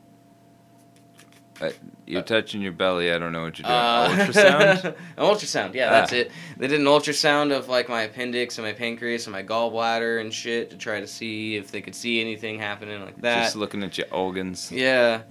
[2.06, 3.12] You're touching your belly.
[3.12, 3.74] I don't know what you're doing.
[3.78, 4.84] uh, Ultrasound.
[4.84, 5.74] an ultrasound.
[5.74, 5.90] Yeah, Ah.
[5.92, 6.30] that's it.
[6.58, 10.32] They did an ultrasound of like my appendix and my pancreas and my gallbladder and
[10.32, 13.44] shit to try to see if they could see anything happening like that.
[13.44, 14.70] Just looking at your organs.
[14.72, 15.22] Yeah,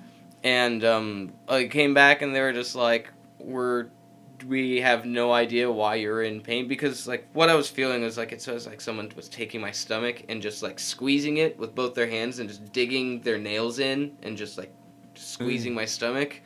[0.43, 3.87] and um, I came back and they were just like, "We're
[4.47, 8.17] we have no idea why you're in pain because like what I was feeling was
[8.17, 11.75] like it was like someone was taking my stomach and just like squeezing it with
[11.75, 14.73] both their hands and just digging their nails in and just like
[15.21, 16.41] squeezing my stomach,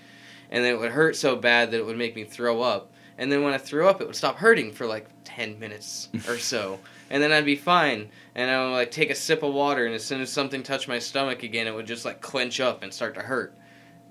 [0.50, 2.92] and then it would hurt so bad that it would make me throw up.
[3.18, 6.38] And then when I threw up, it would stop hurting for like ten minutes or
[6.38, 8.10] so, and then I'd be fine.
[8.36, 10.88] And I would like take a sip of water, and as soon as something touched
[10.88, 13.56] my stomach again, it would just like clench up and start to hurt,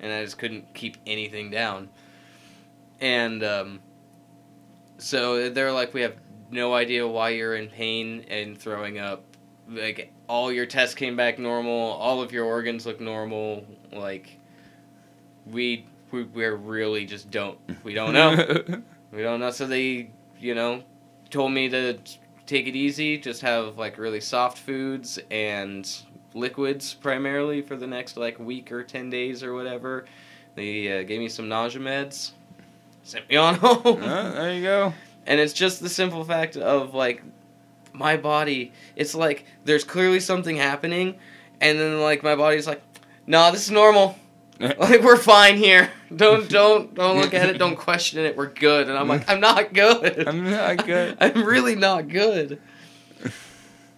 [0.00, 1.88] and I just couldn't keep anything down.
[3.00, 3.80] And um,
[4.98, 6.16] so they're like, we have
[6.50, 9.24] no idea why you're in pain and throwing up.
[9.68, 13.66] Like all your tests came back normal, all of your organs look normal.
[13.92, 14.38] Like
[15.50, 18.82] we we we really just don't we don't know.
[19.14, 19.52] We don't know.
[19.52, 20.82] So they, you know,
[21.30, 21.98] told me to
[22.46, 25.88] take it easy, just have like really soft foods and
[26.34, 30.06] liquids primarily for the next like week or 10 days or whatever.
[30.56, 32.32] They uh, gave me some nausea meds,
[33.04, 34.02] sent me on home.
[34.02, 34.92] Uh, there you go.
[35.26, 37.22] And it's just the simple fact of like
[37.92, 41.14] my body, it's like there's clearly something happening,
[41.60, 42.82] and then like my body's like,
[43.26, 44.18] nah, this is normal.
[44.60, 45.90] like we're fine here.
[46.14, 47.58] Don't don't don't look at it.
[47.58, 48.36] Don't question it.
[48.36, 48.88] We're good.
[48.88, 50.28] And I'm like, I'm not good.
[50.28, 51.16] I'm not good.
[51.20, 52.60] I'm really not good.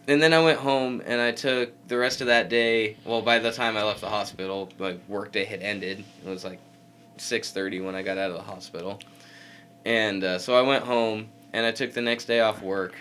[0.09, 2.96] and then I went home and I took the rest of that day.
[3.04, 6.04] Well, by the time I left the hospital, my workday had ended.
[6.24, 6.59] It was like
[7.18, 9.00] six thirty when I got out of the hospital,
[9.84, 12.94] and uh, so I went home and I took the next day off work,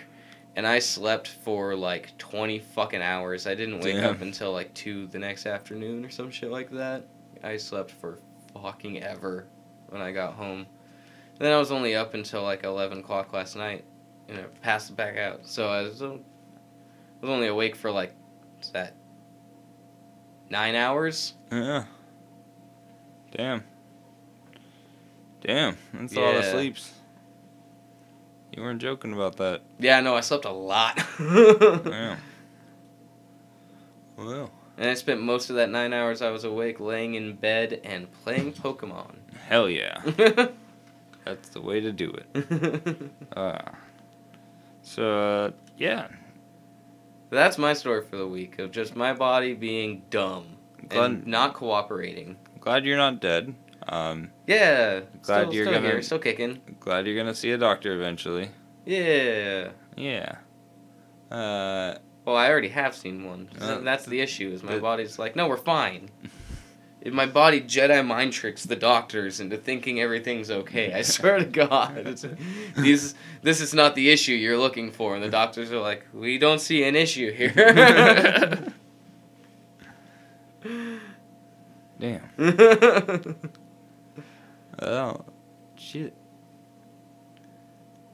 [0.56, 3.46] and I slept for like twenty fucking hours.
[3.46, 4.14] I didn't wake Damn.
[4.14, 7.06] up until like two the next afternoon or some shit like that.
[7.42, 8.18] I slept for
[8.54, 9.46] fucking ever
[9.88, 10.66] when I got home.
[11.38, 13.84] Then I was only up until like eleven o'clock last night,
[14.28, 15.46] and I passed back out.
[15.46, 16.18] So I was, uh, I
[17.20, 18.14] was only awake for like,
[18.54, 18.94] what's that?
[20.48, 21.34] Nine hours.
[21.52, 21.84] Yeah.
[23.36, 23.64] Damn.
[25.42, 26.92] Damn, that's a lot of sleeps.
[28.52, 29.60] You weren't joking about that.
[29.78, 30.98] Yeah, no, I slept a lot.
[31.20, 32.16] Yeah.
[34.16, 37.80] Well, And I spent most of that nine hours I was awake laying in bed
[37.84, 39.14] and playing Pokemon.
[39.48, 40.00] hell yeah.
[41.24, 43.10] That's the way to do it.
[43.36, 43.58] Uh,
[44.82, 46.08] so, uh, yeah.
[47.30, 50.46] That's my story for the week of just my body being dumb
[50.90, 52.36] and not cooperating.
[52.60, 53.54] glad you're not dead.
[53.88, 56.60] Um, Yeah, Glad still, you're still gonna- here, still kicking.
[56.80, 58.50] glad you're gonna see a doctor eventually.
[58.84, 59.70] Yeah.
[59.96, 60.36] Yeah.
[61.30, 61.96] Uh,
[62.26, 63.48] Well, I already have seen one.
[63.60, 64.50] Uh, That's the issue.
[64.50, 66.10] Is my the- body's like, no, we're fine.
[67.00, 70.92] If my body Jedi mind tricks the doctors into thinking everything's okay.
[70.92, 72.26] I swear to God, it's,
[72.76, 76.36] these this is not the issue you're looking for, and the doctors are like, we
[76.36, 77.52] don't see an issue here.
[82.00, 83.36] damn.
[84.82, 85.24] Oh,
[85.76, 86.12] shit.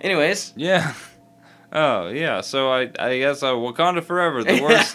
[0.03, 0.93] Anyways, Yeah.
[1.75, 2.43] Oh yeah.
[2.43, 4.93] So I I guess uh, Wakanda Forever the worst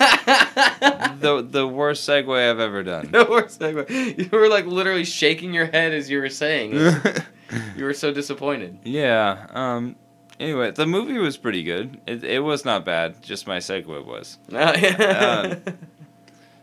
[1.22, 3.10] the the worst segue I've ever done.
[3.14, 3.90] no worst segue.
[4.18, 6.74] You were like literally shaking your head as you were saying.
[7.76, 8.78] you were so disappointed.
[8.84, 9.48] yeah.
[9.52, 9.96] Um.
[10.40, 12.00] Anyway, the movie was pretty good.
[12.06, 13.24] It it was not bad.
[13.24, 14.38] Just my segue was.
[14.54, 15.56] Uh,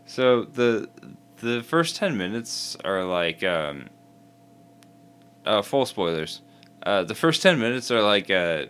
[0.05, 0.87] So the
[1.41, 3.89] the first ten minutes are like um.
[5.45, 6.41] Uh, full spoilers.
[6.83, 8.65] Uh, the first ten minutes are like uh.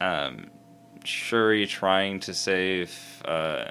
[0.00, 0.50] Um,
[1.04, 3.70] Shuri trying to save uh.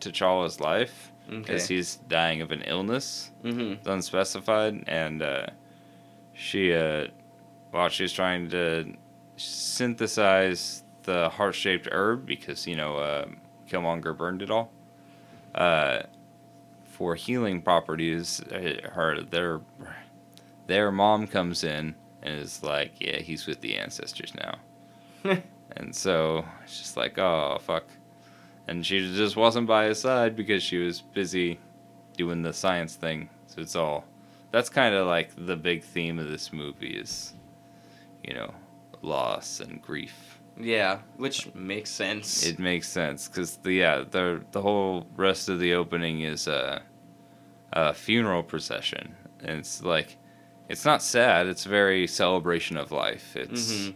[0.00, 1.38] T'Challa's life okay.
[1.38, 3.30] because he's dying of an illness.
[3.42, 5.46] hmm It's unspecified, and uh,
[6.32, 7.06] she, uh,
[7.70, 8.94] while she's trying to
[9.36, 13.26] synthesize the heart-shaped herb, because you know uh,
[13.70, 14.72] Killmonger burned it all,
[15.54, 16.02] uh,
[16.84, 19.60] for healing properties, uh, her their
[20.66, 24.56] their mom comes in and is like, "Yeah, he's with the ancestors now,"
[25.76, 27.84] and so it's just like, "Oh fuck,"
[28.68, 31.58] and she just wasn't by his side because she was busy
[32.16, 33.28] doing the science thing.
[33.46, 34.04] So it's all
[34.50, 37.34] that's kind of like the big theme of this movie is,
[38.22, 38.54] you know,
[39.02, 40.38] loss and grief.
[40.58, 42.44] Yeah, which makes sense.
[42.46, 46.82] It makes sense because the yeah the the whole rest of the opening is a,
[47.72, 50.18] a funeral procession, and it's like
[50.68, 51.46] it's not sad.
[51.46, 53.34] It's very celebration of life.
[53.36, 53.94] It's Mhm.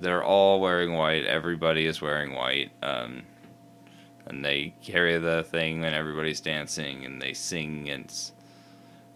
[0.00, 1.24] They're all wearing white.
[1.26, 2.70] Everybody is wearing white.
[2.82, 3.22] Um,
[4.26, 8.32] and they carry the thing and everybody's dancing and they sing and it's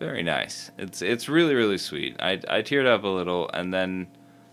[0.01, 0.70] very nice.
[0.76, 2.16] It's it's really really sweet.
[2.20, 4.09] I I teared up a little and then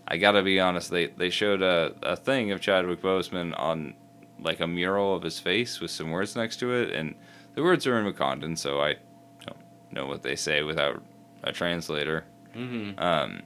[0.06, 0.90] I gotta be honest.
[0.90, 3.94] They they showed a a thing of Chadwick Boseman on
[4.40, 7.14] like a mural of his face with some words next to it and
[7.54, 8.96] the words are in Wakandan, so I
[9.44, 9.58] don't
[9.90, 11.02] know what they say without
[11.42, 12.24] a translator.
[12.54, 13.42] hmm Um,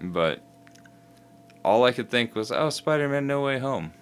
[0.00, 0.40] but
[1.64, 3.92] all I could think was, "Oh, Spider-Man: No Way Home."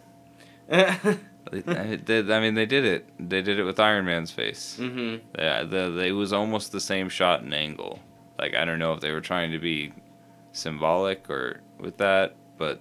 [0.71, 3.09] Did- I mean, they did it.
[3.21, 4.77] They did it with Iron Man's face.
[4.79, 8.01] hmm Yeah, the, the, it was almost the same shot and angle.
[8.39, 9.93] Like I don't know if they were trying to be
[10.53, 12.81] symbolic or with that, but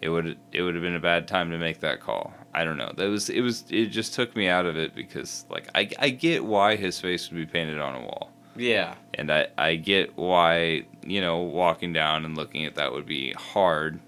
[0.00, 2.32] it would it would have been a bad time to make that call.
[2.54, 2.92] I don't know.
[2.96, 6.10] That was it was it just took me out of it because like I I
[6.10, 8.30] get why his face would be painted on a wall.
[8.54, 8.94] Yeah.
[9.14, 13.32] And I, I get why, you know, walking down and looking at that would be
[13.32, 14.00] hard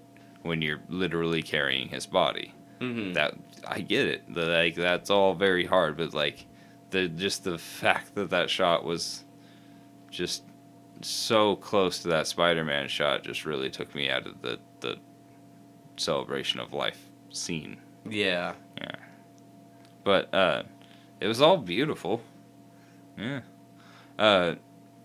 [0.43, 2.53] when you're literally carrying his body.
[2.79, 3.35] hmm That
[3.67, 4.33] I get it.
[4.33, 6.45] The, like that's all very hard, but like
[6.91, 9.23] the just the fact that that shot was
[10.09, 10.43] just
[11.01, 14.97] so close to that Spider-Man shot just really took me out of the the
[15.97, 17.77] celebration of life scene.
[18.07, 18.53] Yeah.
[18.77, 18.95] Yeah.
[20.03, 20.63] But uh
[21.19, 22.21] it was all beautiful.
[23.17, 23.41] Yeah.
[24.19, 24.55] Uh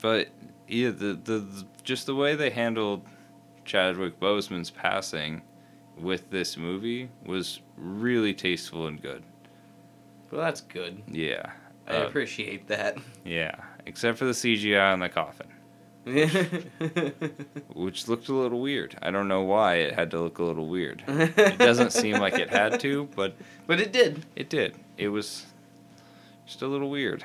[0.00, 0.28] but
[0.68, 3.02] yeah, the, the the just the way they handled
[3.64, 5.42] Chadwick Boseman's passing
[5.98, 9.22] with this movie was really tasteful and good.
[10.30, 11.02] Well, that's good.
[11.08, 11.50] Yeah.
[11.88, 12.98] I Uh, appreciate that.
[13.24, 13.54] yeah.
[13.86, 15.46] Except for the CGI on the coffin.
[17.74, 18.96] which looked a little weird.
[19.02, 21.02] I don't know why it had to look a little weird.
[21.06, 23.34] It doesn't seem like it had to, but
[23.66, 24.24] But it did.
[24.36, 24.74] it did.
[24.96, 25.46] It was
[26.46, 27.24] just a little weird.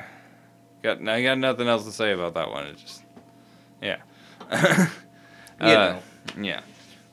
[0.83, 2.67] Got I got nothing else to say about that one.
[2.67, 3.03] It just
[3.81, 3.97] yeah.
[5.61, 6.01] Uh, know.
[6.41, 6.61] Yeah.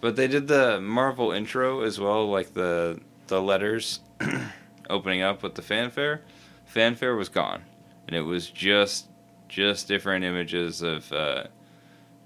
[0.00, 4.00] But they did the Marvel intro as well, like the the letters
[4.90, 6.22] opening up with the fanfare.
[6.66, 7.62] Fanfare was gone,
[8.08, 9.06] and it was just
[9.48, 11.44] just different images of uh,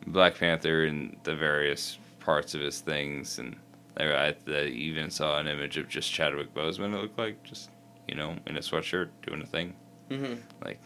[0.06, 3.56] Black Panther and the various parts of his things, and
[3.98, 6.94] I, I even saw an image of just Chadwick Boseman.
[6.94, 7.68] It looked like just
[8.08, 9.74] you know in a sweatshirt doing a thing.
[10.08, 10.34] hmm
[10.64, 10.80] like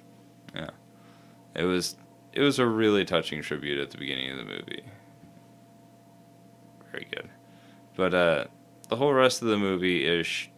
[0.57, 0.71] yeah,
[1.55, 1.95] It was
[2.33, 4.83] it was a really touching tribute at the beginning of the movie.
[6.93, 7.29] Very good.
[7.97, 8.45] But uh
[8.89, 10.49] the whole rest of the movie is Sh-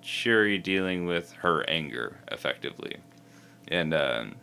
[0.00, 2.96] Shuri dealing with her anger effectively.
[3.68, 4.36] And um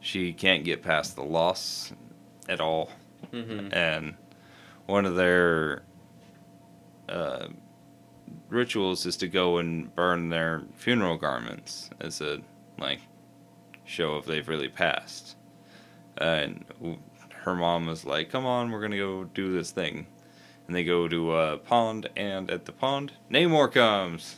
[0.00, 1.92] she can't get past the loss
[2.48, 2.90] at all
[3.30, 4.14] hmm and
[4.86, 5.82] one of their
[7.08, 7.48] uh,
[8.48, 12.40] rituals is to go and burn their funeral garments as a
[12.78, 13.00] like
[13.90, 15.36] show if they've really passed.
[16.16, 16.64] And
[17.44, 20.06] her mom was like, "Come on, we're gonna go do this thing,"
[20.66, 24.36] and they go to a pond, and at the pond, Namor comes.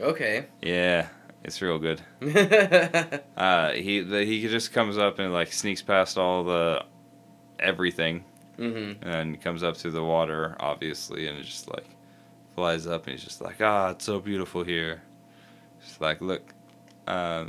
[0.00, 0.46] Okay.
[0.62, 1.08] Yeah,
[1.42, 2.00] it's real good.
[3.36, 6.84] Uh, he the, he just comes up and like sneaks past all the
[7.58, 8.24] everything
[9.02, 11.86] and comes up through the water, obviously, and it just like
[12.54, 15.02] flies up, and he's just like, ah, it's so beautiful here.
[15.84, 16.54] Just like, look,
[17.08, 17.46] uh,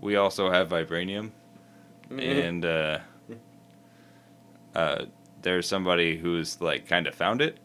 [0.00, 1.30] we also have vibranium,
[2.10, 2.98] and uh,
[4.74, 5.04] uh,
[5.42, 7.58] there's somebody who's like kind of found it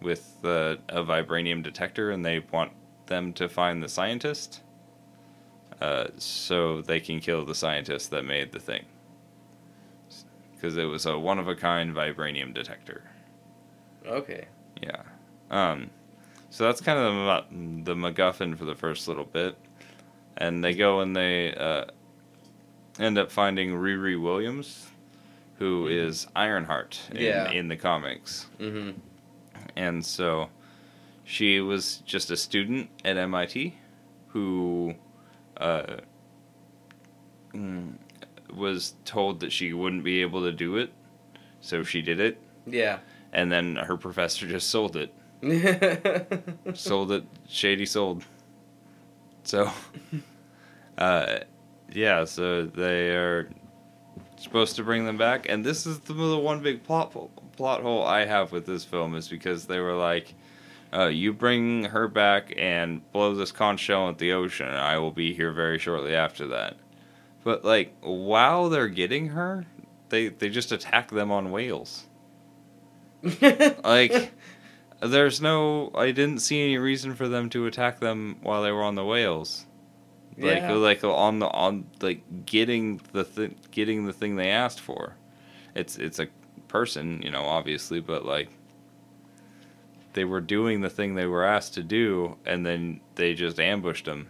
[0.00, 2.72] with uh, a vibranium detector, and they want
[3.06, 4.60] them to find the scientist,
[5.80, 8.84] uh, so they can kill the scientist that made the thing
[10.64, 13.02] because it was a one of a kind vibranium detector.
[14.06, 14.46] Okay.
[14.82, 15.02] Yeah.
[15.50, 15.90] Um,
[16.48, 19.58] so that's kind of the, the MacGuffin for the first little bit,
[20.36, 21.84] and they go and they uh,
[22.98, 24.86] end up finding Riri Williams,
[25.58, 27.50] who is Ironheart in, Yeah.
[27.50, 28.90] in the comics, hmm
[29.76, 30.48] and so
[31.24, 33.74] she was just a student at MIT
[34.28, 34.94] who
[35.56, 35.96] uh,
[37.52, 37.92] mm,
[38.54, 40.92] was told that she wouldn't be able to do it,
[41.60, 42.98] so she did it, Yeah.
[43.32, 45.12] and then her professor just sold it.
[46.74, 48.24] sold it shady sold
[49.44, 49.70] so
[50.98, 51.38] uh
[51.92, 53.48] yeah so they are
[54.44, 55.48] supposed to bring them back.
[55.48, 58.84] And this is the, the one big plot hole, plot hole i have with this
[58.84, 60.34] film is because they were like
[60.92, 64.68] uh, you bring her back and blow this conch shell at the ocean.
[64.68, 66.76] And i will be here very shortly after that.
[67.42, 69.66] But like while they're getting her
[70.10, 72.04] they they just attack them on whales.
[73.82, 74.32] Like
[75.00, 78.82] there's no i didn't see any reason for them to attack them while they were
[78.82, 79.66] on the whales
[80.38, 80.72] like Yeah.
[80.72, 85.16] like on the on like getting the th- getting the thing they asked for
[85.74, 86.28] it's it's a
[86.68, 88.48] person you know obviously but like
[90.14, 94.04] they were doing the thing they were asked to do and then they just ambushed
[94.06, 94.28] them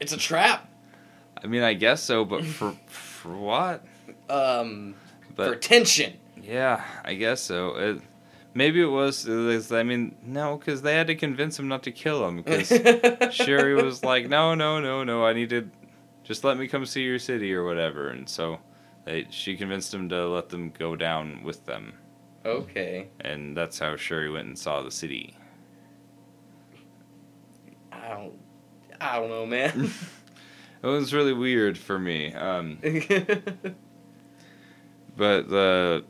[0.00, 0.68] it's a trap.
[1.42, 3.84] i mean i guess so but for for what
[4.28, 4.94] Um,
[5.36, 6.14] but for tension.
[6.42, 7.76] Yeah, I guess so.
[7.76, 8.00] It,
[8.54, 9.28] maybe it was.
[9.72, 12.42] I mean, no, because they had to convince him not to kill him.
[12.42, 12.68] Because
[13.34, 15.24] Shuri was like, "No, no, no, no.
[15.24, 15.68] I need to
[16.24, 18.58] just let me come see your city or whatever." And so,
[19.04, 21.94] they, she convinced him to let them go down with them,
[22.44, 23.08] okay.
[23.20, 25.36] and that's how Shuri went and saw the city.
[27.90, 28.38] I don't.
[29.00, 29.90] I don't know, man.
[30.82, 32.34] It was really weird for me.
[32.34, 32.78] Um,
[35.16, 36.04] but the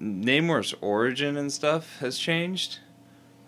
[0.00, 2.78] Namor's origin and stuff has changed.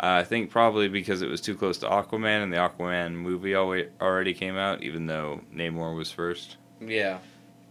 [0.00, 3.54] Uh, I think probably because it was too close to Aquaman, and the Aquaman movie
[3.54, 6.56] alwa- already came out, even though Namor was first.
[6.80, 7.18] yeah.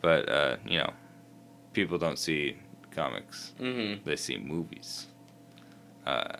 [0.01, 0.93] But uh, you know,
[1.73, 2.55] people don't see
[2.91, 5.07] comics; hmm they see movies.
[6.07, 6.37] Uh,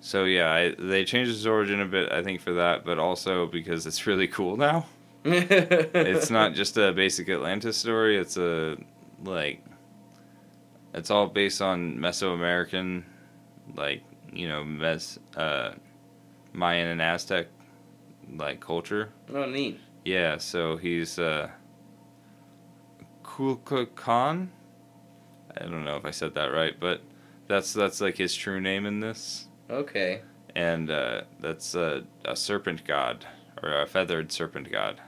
[0.00, 3.46] so yeah, I, they changed his origin a bit, I think, for that, but also
[3.46, 4.86] because it's really cool now.
[5.24, 8.16] it's not just a basic Atlantis story.
[8.16, 8.76] It's a
[9.24, 9.60] like
[10.94, 13.04] it's all based on Mesoamerican,
[13.74, 15.72] like you know, Mes uh,
[16.52, 17.46] Mayan and Aztec
[18.36, 19.10] like culture.
[19.32, 19.80] Oh, neat.
[20.04, 21.50] Yeah, so he's uh.
[25.56, 27.00] I don't know if I said that right, but
[27.46, 30.22] that's that's like his true name in this, Okay.
[30.56, 33.24] and uh, that's a, a serpent god
[33.62, 35.00] or a feathered serpent god.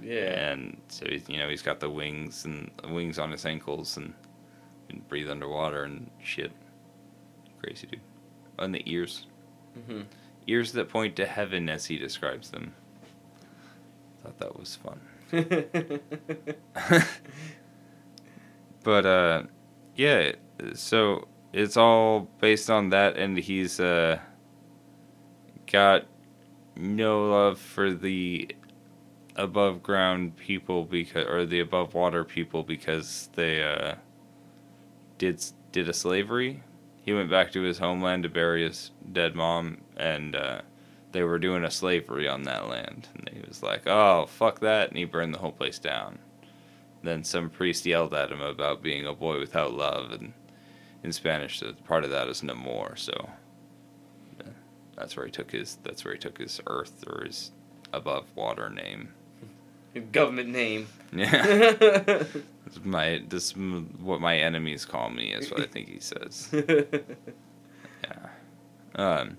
[0.00, 0.50] Yeah.
[0.50, 4.14] And so he's, you know, he's got the wings and wings on his ankles and,
[4.88, 6.52] and breathe underwater and shit.
[7.62, 8.00] Crazy dude.
[8.58, 9.26] And the ears.
[9.86, 10.02] hmm
[10.46, 12.74] Ears that point to heaven as he describes them.
[14.22, 15.00] Thought that was fun.
[18.82, 19.42] but uh
[19.96, 20.32] yeah,
[20.74, 24.18] so it's all based on that and he's uh
[25.70, 26.06] got
[26.76, 28.48] no love for the
[29.36, 33.94] above ground people because or the above water people because they uh
[35.18, 36.62] did did a slavery.
[37.02, 40.60] He went back to his homeland to bury his dead mom and uh
[41.12, 44.90] they were doing a slavery on that land and he was like, "Oh, fuck that."
[44.90, 46.18] And he burned the whole place down.
[47.02, 50.32] Then some priest yelled at him about being a boy without love and
[51.02, 53.30] in Spanish the part of that is namor, so
[54.40, 54.50] uh,
[54.96, 57.52] that's where he took his that's where he took his earth or his
[57.92, 59.10] above water name.
[60.12, 60.86] Government name.
[61.12, 62.24] Yeah.
[62.66, 66.50] It's my this what my enemies call me is what I think he says.
[68.04, 68.28] Yeah.
[68.94, 69.38] Um,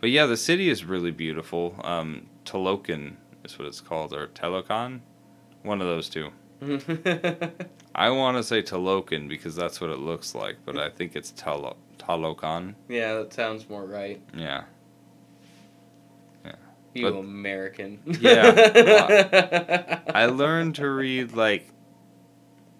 [0.00, 1.74] but yeah, the city is really beautiful.
[1.84, 3.14] Um, Talokan
[3.44, 5.00] is what it's called, or Telokan,
[5.62, 6.30] one of those two.
[7.94, 11.30] I want to say Talokan because that's what it looks like, but I think it's
[11.32, 12.74] Talo Talokan.
[12.88, 14.20] yeah, that sounds more right.
[14.36, 14.64] Yeah.
[16.96, 18.00] You But- American.
[18.20, 20.00] Yeah.
[20.14, 21.68] I learned to read like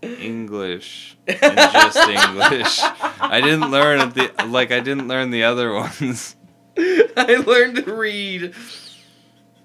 [0.03, 2.79] English and just English.
[3.21, 6.37] I didn't learn the like I didn't learn the other ones.
[6.79, 8.55] I learned to read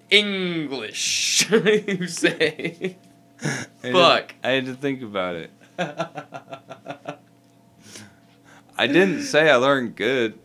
[0.09, 1.47] English.
[1.51, 2.97] you say.
[3.83, 4.35] I Fuck.
[4.43, 5.51] I had to think about it.
[8.77, 10.39] I didn't say I learned good.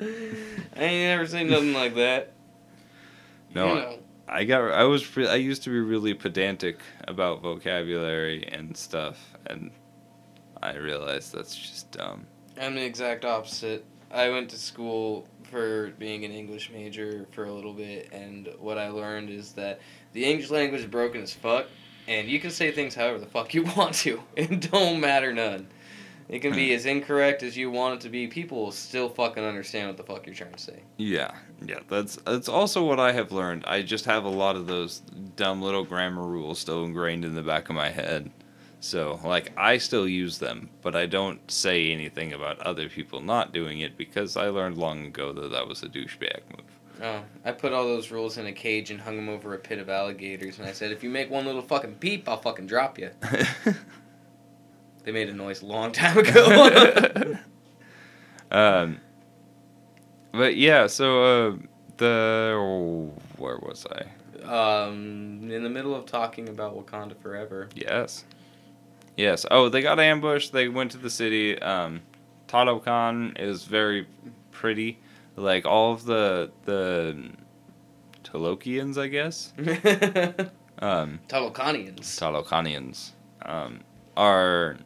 [0.00, 0.04] I
[0.82, 2.32] ain't never seen nothing like that.
[3.54, 3.98] No, You know.
[4.28, 6.78] I got I was I used to be really pedantic
[7.08, 9.72] about vocabulary and stuff and
[10.62, 12.26] I realized that's just dumb.
[12.60, 13.84] I'm the exact opposite.
[14.10, 18.76] I went to school for being an English major for a little bit, and what
[18.76, 19.80] I learned is that
[20.12, 21.66] the English language is broken as fuck,
[22.06, 24.20] and you can say things however the fuck you want to.
[24.36, 25.68] It don't matter none.
[26.30, 26.74] It can be hmm.
[26.76, 28.28] as incorrect as you want it to be.
[28.28, 30.80] People will still fucking understand what the fuck you're trying to say.
[30.96, 31.32] Yeah,
[31.66, 33.64] yeah, that's that's also what I have learned.
[33.66, 35.00] I just have a lot of those
[35.34, 38.30] dumb little grammar rules still ingrained in the back of my head.
[38.82, 43.52] So, like, I still use them, but I don't say anything about other people not
[43.52, 46.64] doing it because I learned long ago that that was a douchebag move.
[47.02, 49.78] Oh, I put all those rules in a cage and hung them over a pit
[49.78, 52.98] of alligators, and I said, if you make one little fucking peep, I'll fucking drop
[52.98, 53.10] you.
[55.04, 57.36] They made a noise a long time ago.
[58.50, 59.00] um,
[60.32, 61.56] but yeah, so uh,
[61.96, 64.04] the where was I?
[64.44, 67.68] um, in the middle of talking about Wakanda Forever.
[67.74, 68.24] Yes.
[69.16, 69.44] Yes.
[69.50, 70.52] Oh, they got ambushed.
[70.52, 71.60] They went to the city.
[71.60, 72.00] Um,
[72.48, 74.06] Talokan is very
[74.50, 74.98] pretty.
[75.36, 77.30] Like all of the the
[78.24, 79.52] Talokians, I guess.
[80.82, 82.00] Um, Talokanians.
[82.18, 83.10] Talokanians
[83.44, 83.80] um,
[84.16, 84.78] are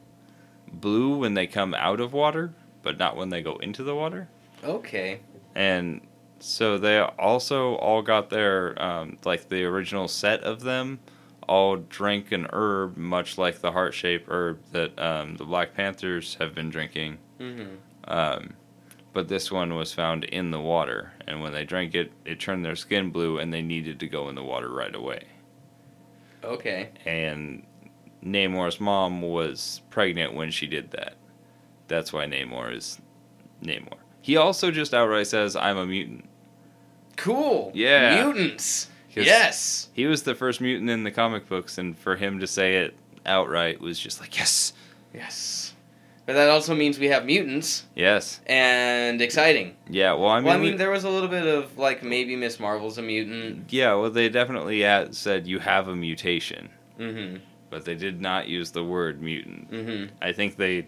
[0.80, 2.52] blue when they come out of water,
[2.82, 4.28] but not when they go into the water.
[4.62, 5.20] Okay.
[5.54, 6.00] And
[6.38, 11.00] so they also all got their um, like the original set of them
[11.48, 16.36] all drank an herb much like the heart shaped herb that um, the Black Panthers
[16.40, 17.18] have been drinking.
[17.38, 17.74] Mm-hmm.
[18.06, 18.54] Um,
[19.12, 22.64] but this one was found in the water, and when they drank it, it turned
[22.64, 25.24] their skin blue, and they needed to go in the water right away.
[26.42, 26.90] Okay.
[27.06, 27.64] And
[28.24, 31.14] Namor's mom was pregnant when she did that.
[31.88, 32.98] That's why Namor is
[33.62, 33.98] Namor.
[34.22, 36.24] He also just outright says, "I'm a mutant."
[37.16, 37.70] Cool.
[37.74, 38.24] Yeah.
[38.24, 38.88] Mutants.
[39.14, 39.88] Yes.
[39.92, 42.94] He was the first mutant in the comic books, and for him to say it
[43.24, 44.72] outright was just like, yes,
[45.14, 45.72] Yes.
[46.26, 49.76] But that also means we have mutants yes, and exciting.
[49.90, 50.14] yeah.
[50.14, 52.34] Well, I mean, well, I we- mean, there was a little bit of like maybe
[52.34, 53.66] Miss Marvel's a mutant.
[53.70, 53.92] yeah.
[53.94, 54.80] Well, they definitely
[55.12, 57.36] said you have a mutation, Mm-hmm.
[57.74, 59.68] But they did not use the word mutant.
[59.68, 60.14] Mm-hmm.
[60.22, 60.86] I think they,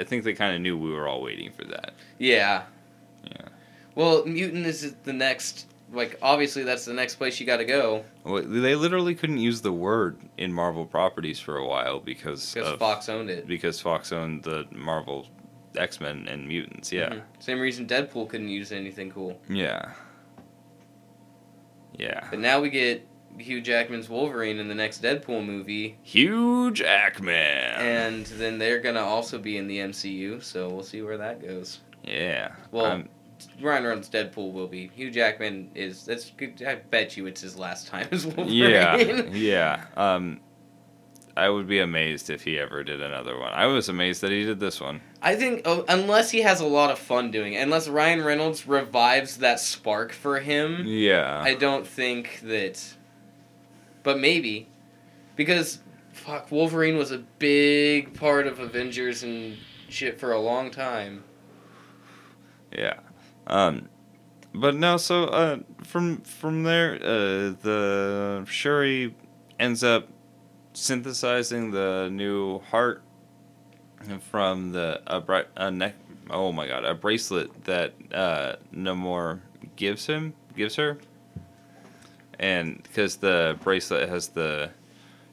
[0.00, 1.94] I think they kind of knew we were all waiting for that.
[2.18, 2.64] Yeah.
[3.24, 3.46] Yeah.
[3.94, 5.66] Well, mutant is the next.
[5.92, 9.60] Like, obviously, that's the next place you got to go Well, they literally couldn't use
[9.60, 13.46] the word in Marvel properties for a while because because of, Fox owned it.
[13.46, 15.28] because Fox owned the Marvel
[15.76, 16.90] X Men and mutants.
[16.90, 17.10] Yeah.
[17.10, 17.22] Mhm.
[17.38, 19.40] Same reason Deadpool couldn't use anything cool.
[19.48, 19.92] Yeah.
[21.96, 22.26] Yeah.
[22.28, 23.06] But now we get
[23.38, 27.78] Hugh Jackman's Wolverine in the next Deadpool movie, Huge Ackman.
[27.78, 30.42] and then they're gonna also be in the MCU.
[30.42, 31.80] So we'll see where that goes.
[32.04, 32.52] yeah.
[32.70, 33.08] Well, I'm-
[33.60, 34.90] Ryan Reynolds Deadpool will be.
[34.94, 36.04] Hugh Jackman is.
[36.06, 36.30] That's.
[36.30, 36.62] good.
[36.66, 38.48] I bet you it's his last time as Wolverine.
[38.56, 38.96] Yeah,
[39.32, 39.84] yeah.
[39.96, 40.40] Um,
[41.36, 43.52] I would be amazed if he ever did another one.
[43.52, 45.00] I was amazed that he did this one.
[45.20, 48.66] I think oh, unless he has a lot of fun doing it, unless Ryan Reynolds
[48.68, 51.42] revives that spark for him, Yeah.
[51.44, 52.94] I don't think that.
[54.04, 54.68] But maybe,
[55.34, 55.80] because
[56.12, 59.56] fuck, Wolverine was a big part of Avengers and
[59.88, 61.24] shit for a long time.
[62.70, 63.00] Yeah.
[63.48, 63.88] Um
[64.54, 69.14] but no, so uh from from there uh the Shuri
[69.58, 70.08] ends up
[70.74, 73.02] synthesizing the new heart
[74.20, 75.94] from the a bra- a neck
[76.30, 79.40] oh my god, a bracelet that uh Namor
[79.76, 80.98] gives him gives her.
[82.38, 84.70] And because the bracelet has the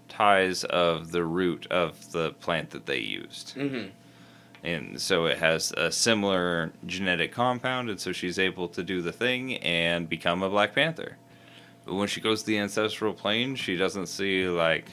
[0.08, 3.88] ties of the root of the plant that they used Mm-hmm.
[4.64, 9.14] and so it has a similar genetic compound and so she's able to do the
[9.14, 11.18] thing and become a black panther
[11.86, 14.86] but when she goes to the ancestral plane she doesn't see like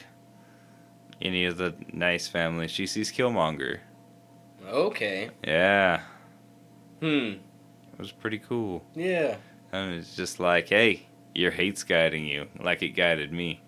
[1.21, 3.79] any of the nice family she sees killmonger
[4.69, 5.29] Okay.
[5.45, 5.99] yeah
[7.01, 7.33] Hmm.
[7.33, 9.35] it was pretty cool Yeah.
[9.73, 11.07] and it's just like hey
[11.39, 13.61] your hate's guiding you like it guided me.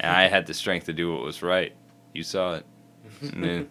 [0.00, 1.72] And i had the strength to do what was right.
[2.14, 2.66] You saw it.
[3.20, 3.70] And then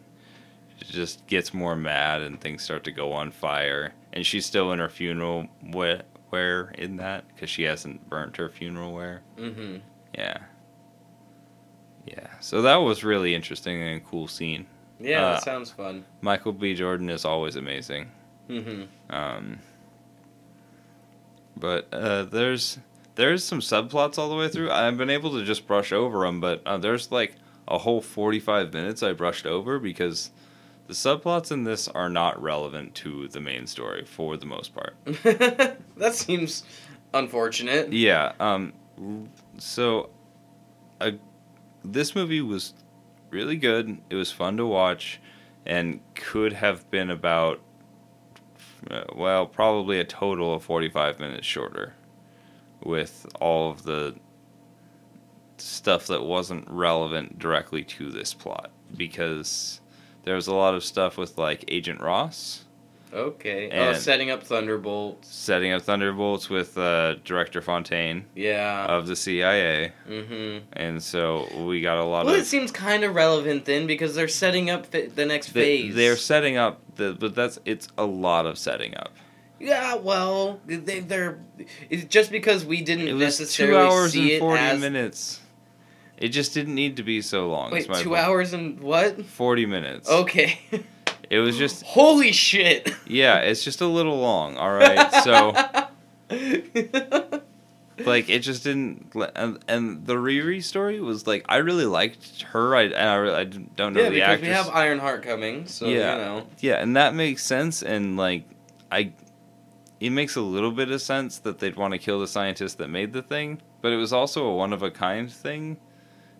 [0.78, 3.94] she just gets more mad and things start to go on fire.
[4.14, 6.02] And she's still in her funeral we-
[6.32, 9.22] wear in that because she hasn't burnt her funeral wear.
[9.38, 9.78] Mm-hmm.
[10.14, 10.38] yeah.
[12.06, 12.28] Yeah.
[12.40, 14.66] So that was really interesting and cool scene.
[15.00, 16.06] Yeah, Uh, that sounds fun.
[16.22, 16.74] michael b.
[16.76, 18.12] Jordan is always amazing.
[18.50, 18.84] Mm-hmm.
[19.16, 19.60] um,
[21.58, 22.80] but uh, there's
[23.15, 24.72] there's some subplots all the way through.
[24.72, 27.36] I've been able to just brush over them, but uh, there's like
[27.68, 30.31] a whole 45 minutes I brushed over because
[30.88, 34.95] the subplots in this are not relevant to the main story for the most part.
[35.06, 36.64] that seems
[37.14, 37.94] unfortunate.
[37.94, 38.34] Yeah.
[38.40, 38.73] Um.
[39.60, 40.10] So,
[40.99, 41.11] uh,
[41.86, 42.73] this movie was
[43.30, 43.99] really good.
[44.10, 45.22] It was fun to watch,
[45.65, 47.61] and could have been about,
[48.90, 51.94] uh, well, probably a total of forty-five minutes shorter,
[52.84, 54.15] with all of the
[55.57, 59.81] stuff that wasn't relevant directly to this plot because
[60.23, 62.65] there was a lot of stuff with like Agent Ross
[63.11, 63.72] Okay.
[63.73, 65.27] oh, setting up Thunderbolts.
[65.35, 68.85] setting up Thunderbolts with uh, Director Fontaine Yeah.
[68.85, 69.91] of the CIA.
[70.07, 70.64] mm-hmm.
[70.73, 72.41] And so we got a lot Well, of.
[72.41, 75.95] it seems kind of relevant then because they're setting up the next they, phase.
[75.95, 79.14] they're setting up the, but that's it's a lot of setting up.
[79.60, 81.40] Yeah, well, they, they're
[81.90, 85.41] it's just because we didn't It was necessarily two hours see and it as minutes.
[86.18, 87.72] It just didn't need to be so long.
[87.72, 88.15] wait two point.
[88.18, 89.26] hours and what?
[89.26, 90.10] Forty minutes.
[90.10, 90.60] Okay.
[91.30, 92.91] It was just holy shit.
[93.06, 93.40] yeah.
[93.40, 94.57] It's just a little long.
[94.57, 95.11] All right.
[95.23, 95.53] So
[98.06, 99.14] like it just didn't.
[99.36, 102.76] And, and the Riri story was like I really liked her.
[102.76, 104.48] I and I, really, I don't know yeah, the because actress.
[104.48, 106.15] we have Ironheart coming, so Yeah.
[106.15, 106.48] you know.
[106.60, 107.81] Yeah, and that makes sense.
[107.84, 108.44] And like,
[108.91, 109.11] I,
[110.00, 112.88] it makes a little bit of sense that they'd want to kill the scientist that
[112.90, 115.78] made the thing, but it was also a one of a kind thing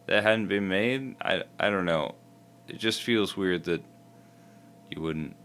[0.06, 1.16] that hadn't been made.
[1.22, 2.16] I I don't know.
[2.68, 3.84] It just feels weird that
[4.92, 5.36] you wouldn't.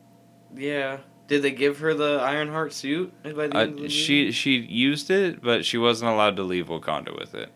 [0.55, 0.99] Yeah.
[1.27, 3.89] Did they give her the Ironheart suit by the end of the Uh, movie?
[3.89, 7.51] she she used it, but she wasn't allowed to leave Wakanda with it.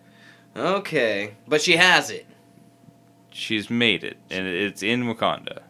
[0.56, 2.26] Okay, but she has it.
[3.30, 5.60] She's made it, and it's in Wakanda.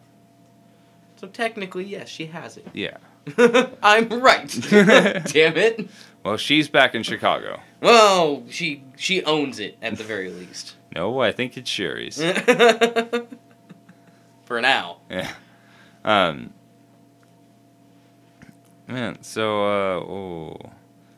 [1.17, 2.67] So technically, yes, she has it.
[2.73, 2.97] Yeah.
[3.83, 4.47] I'm right.
[4.69, 5.89] Damn it.
[6.23, 7.59] Well, she's back in Chicago.
[7.81, 10.75] Well, she she owns it at the very least.
[10.95, 12.17] No, I think it's Shuri's.
[14.45, 14.97] For now.
[15.09, 15.31] Yeah.
[16.03, 16.53] Um.
[18.87, 20.57] Man, so uh, oh,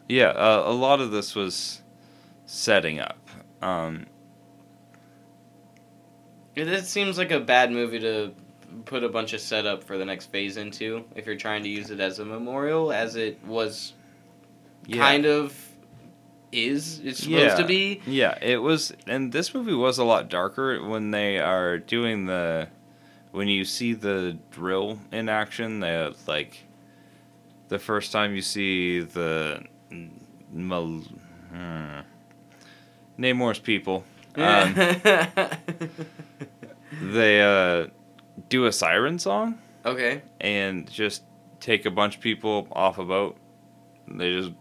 [0.10, 1.82] yeah, uh, a lot of this was
[2.46, 3.18] setting up.
[3.62, 4.08] Um,
[6.54, 8.34] It, it seems like a bad movie to
[8.86, 11.90] put a bunch of setup for the next phase into if you're trying to use
[11.92, 13.94] it as a memorial, as it was
[14.88, 15.56] yeah, kind of
[16.52, 17.00] is.
[17.04, 17.56] It's supposed Yeah.
[17.56, 18.02] to be.
[18.06, 22.68] Yeah, it was, and this movie was a lot darker when they are doing the,
[23.32, 25.80] when you see the drill in action.
[25.80, 26.64] They like,
[27.70, 29.64] the first time you see the,
[30.52, 32.00] mal, hmm,
[33.18, 34.04] Namor's people.
[34.38, 34.74] Um,
[37.02, 37.88] they uh,
[38.50, 40.22] do a siren song okay.
[40.40, 41.24] and just
[41.60, 43.38] take a bunch of people off a boat.
[44.08, 44.52] They just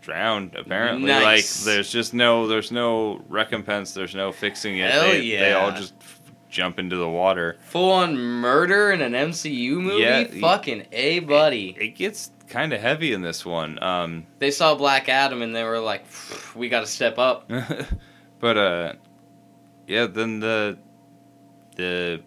[0.00, 0.54] drowned.
[0.54, 1.64] Apparently, Nice.
[1.66, 3.92] like there's just no there's no recompense.
[3.92, 4.90] There's no fixing it.
[4.90, 7.56] Hell they, They all just f- jump into the water.
[7.60, 10.02] Full on murder in an MCU movie?
[10.02, 11.76] Yeah, Fucking A, buddy.
[11.78, 13.80] It gets kind of heavy in this one.
[13.82, 16.04] Um, They saw Black Adam and they were like,
[16.56, 17.50] we gotta step up.
[18.40, 18.92] but uh,
[19.86, 20.06] yeah.
[20.06, 20.78] Then the
[21.76, 22.22] the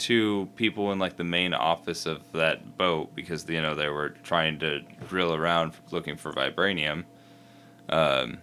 [0.00, 4.08] two people in like the main office of that boat because you know they were
[4.24, 7.04] trying to drill around looking for vibranium.
[7.90, 8.38] Um,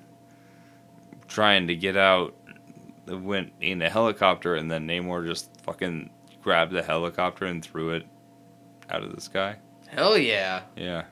[1.27, 2.35] trying to get out,
[3.07, 6.09] went in a helicopter and then Namor just fucking
[6.41, 8.05] grabbed the helicopter and threw it
[8.89, 9.55] out of the sky.
[9.87, 10.61] Hell yeah.
[10.75, 10.99] Yeah.
[10.99, 11.05] It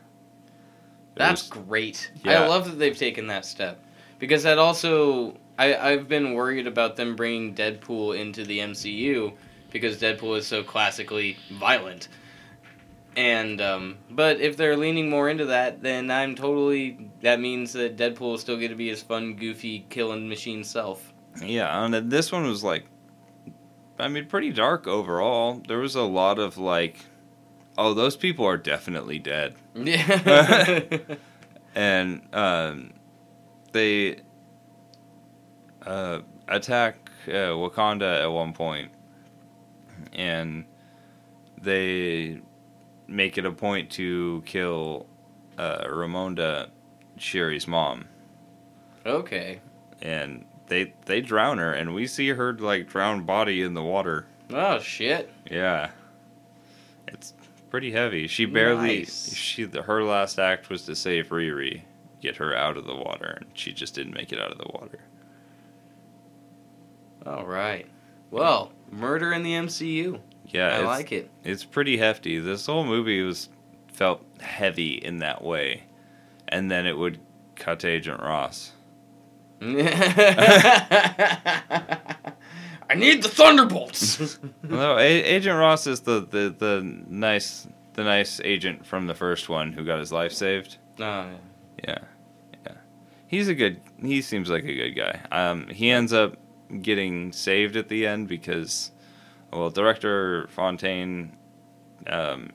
[1.16, 2.12] That's was- great.
[2.24, 2.44] Yeah.
[2.44, 3.80] I love that they've taken that step.
[4.20, 9.34] Because that also I, I've been worried about them bringing Deadpool into the MCU
[9.76, 12.08] because Deadpool is so classically violent.
[13.18, 17.98] And um, but if they're leaning more into that, then I'm totally that means that
[17.98, 21.12] Deadpool is still going to be his fun, goofy, killing machine self.
[21.42, 22.86] Yeah, and this one was like,
[24.00, 25.62] I mean, pretty dark overall.
[25.68, 27.00] There was a lot of like,
[27.78, 30.80] oh, those people are definitely dead, Yeah.
[31.76, 32.94] and um,
[33.74, 34.20] they
[35.86, 38.92] uh, attack uh, Wakanda at one point,
[40.14, 40.66] and
[41.62, 42.40] they
[43.08, 45.06] make it a point to kill
[45.58, 46.70] uh, Ramonda,
[47.18, 48.06] Shuri's mom.
[49.06, 49.60] okay.
[50.02, 54.26] and they they drown her and we see her like drowned body in the water
[54.52, 55.32] Oh shit.
[55.50, 55.92] yeah
[57.08, 57.34] it's
[57.70, 59.32] pretty heavy she barely Nice.
[59.36, 61.82] she her last act was to save riri
[62.20, 64.68] get her out of the water and she just didn't make it out of the
[64.74, 65.00] water
[67.28, 67.88] All right.
[68.32, 70.20] Well, murder in the MCU.
[70.46, 71.30] yeah I like it.
[71.44, 73.50] it's pretty hefty this whole movie was
[73.92, 75.84] felt heavy in that way
[76.48, 77.20] and then it would
[77.56, 78.72] cut to agent ross
[82.88, 84.38] I need the thunderbolts.
[84.64, 89.50] no A- agent ross is the, the the nice the nice agent from the first
[89.50, 91.30] one who got his life saved no.
[91.84, 91.98] Yeah,
[92.66, 92.74] yeah.
[93.28, 93.82] He's a good.
[94.02, 95.20] He seems like a good guy.
[95.32, 96.38] Um, he ends up
[96.82, 98.92] getting saved at the end because,
[99.52, 101.36] well, director Fontaine,
[102.08, 102.52] um,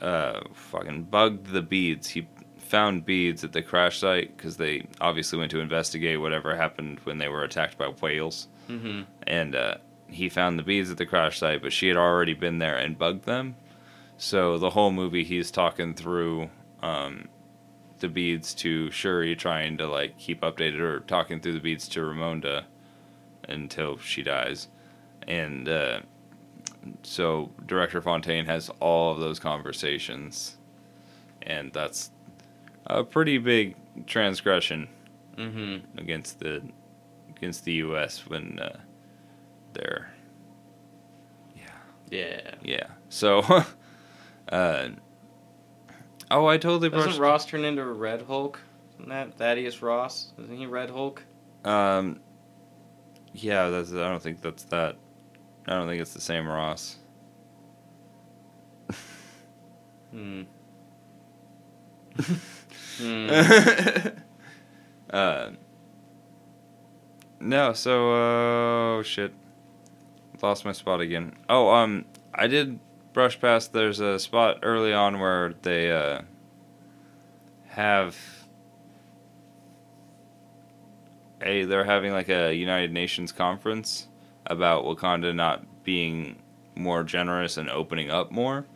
[0.00, 2.08] uh, fucking bugged the beads.
[2.08, 2.26] He
[2.58, 7.18] found beads at the crash site because they obviously went to investigate whatever happened when
[7.18, 9.74] they were attacked by whales hmm and uh,
[10.06, 12.98] he found the beads at the crash site, but she had already been there and
[12.98, 13.56] bugged them.
[14.18, 16.50] So the whole movie, he's talking through
[16.82, 17.28] um,
[18.00, 22.00] the beads to Shuri, trying to like keep updated, or talking through the beads to
[22.00, 22.64] Ramonda
[23.48, 24.68] until she dies,
[25.26, 26.00] and uh,
[27.02, 30.56] so director Fontaine has all of those conversations,
[31.42, 32.10] and that's
[32.86, 34.88] a pretty big transgression
[35.36, 36.62] hmm against the
[37.28, 38.26] against the U.S.
[38.26, 38.78] when uh,
[39.72, 40.12] they're
[41.56, 41.62] yeah
[42.10, 42.50] Yeah.
[42.62, 42.86] yeah.
[43.08, 43.64] So,
[44.48, 44.88] uh,
[46.30, 47.18] oh, I totally Doesn't brushed.
[47.20, 48.60] Ross turn into a Red Hulk?
[48.94, 50.32] Isn't that Thaddeus Ross?
[50.38, 51.22] Isn't he Red Hulk?
[51.64, 52.20] Um,
[53.32, 53.92] yeah, that's.
[53.92, 54.96] I don't think that's that.
[55.66, 56.96] I don't think it's the same Ross.
[60.10, 60.42] Hmm.
[62.98, 63.28] Hmm.
[65.10, 65.50] uh,
[67.38, 69.32] no, so oh shit,
[70.42, 71.32] lost my spot again.
[71.48, 72.04] Oh, um,
[72.34, 72.80] I did
[73.12, 73.72] brush past.
[73.72, 76.22] There's a spot early on where they uh
[77.68, 78.16] have
[81.42, 84.08] a they're having like a United Nations conference
[84.46, 86.36] about Wakanda not being
[86.74, 88.66] more generous and opening up more.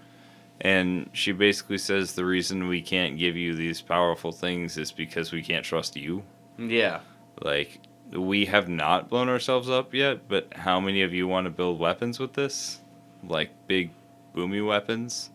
[0.61, 5.33] And she basically says the reason we can't give you these powerful things is because
[5.33, 6.23] we can't trust you.
[6.59, 7.01] yeah.
[7.43, 7.81] Like,
[8.13, 11.81] we have not blown ourselves up yet, but how many of you want to build
[11.81, 12.81] weapons with this?
[13.27, 13.91] Like, big,
[14.35, 15.31] boomy weapons?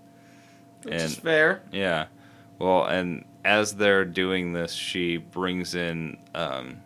[0.84, 1.62] Which And- is fair.
[1.72, 2.06] Yeah.
[2.58, 6.82] Well, and as they're doing this, she brings in um,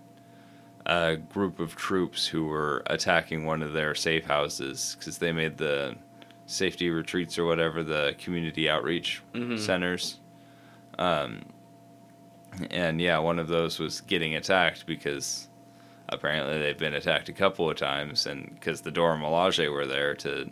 [0.85, 5.57] a group of troops who were attacking one of their safe houses because they made
[5.57, 5.95] the
[6.45, 9.57] safety retreats or whatever the community outreach Mhm.
[9.57, 10.19] centers.
[10.99, 11.41] Um,
[12.69, 15.47] and yeah, one of those was getting attacked because
[16.09, 20.13] apparently they've been attacked a couple of times, and because the Dora Milaje were there
[20.15, 20.51] to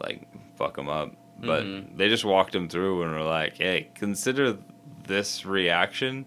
[0.00, 0.22] like
[0.60, 1.96] fuck them up, but Mhm.
[1.96, 4.58] they just walked them through and were like, "Hey, consider
[5.06, 6.26] this reaction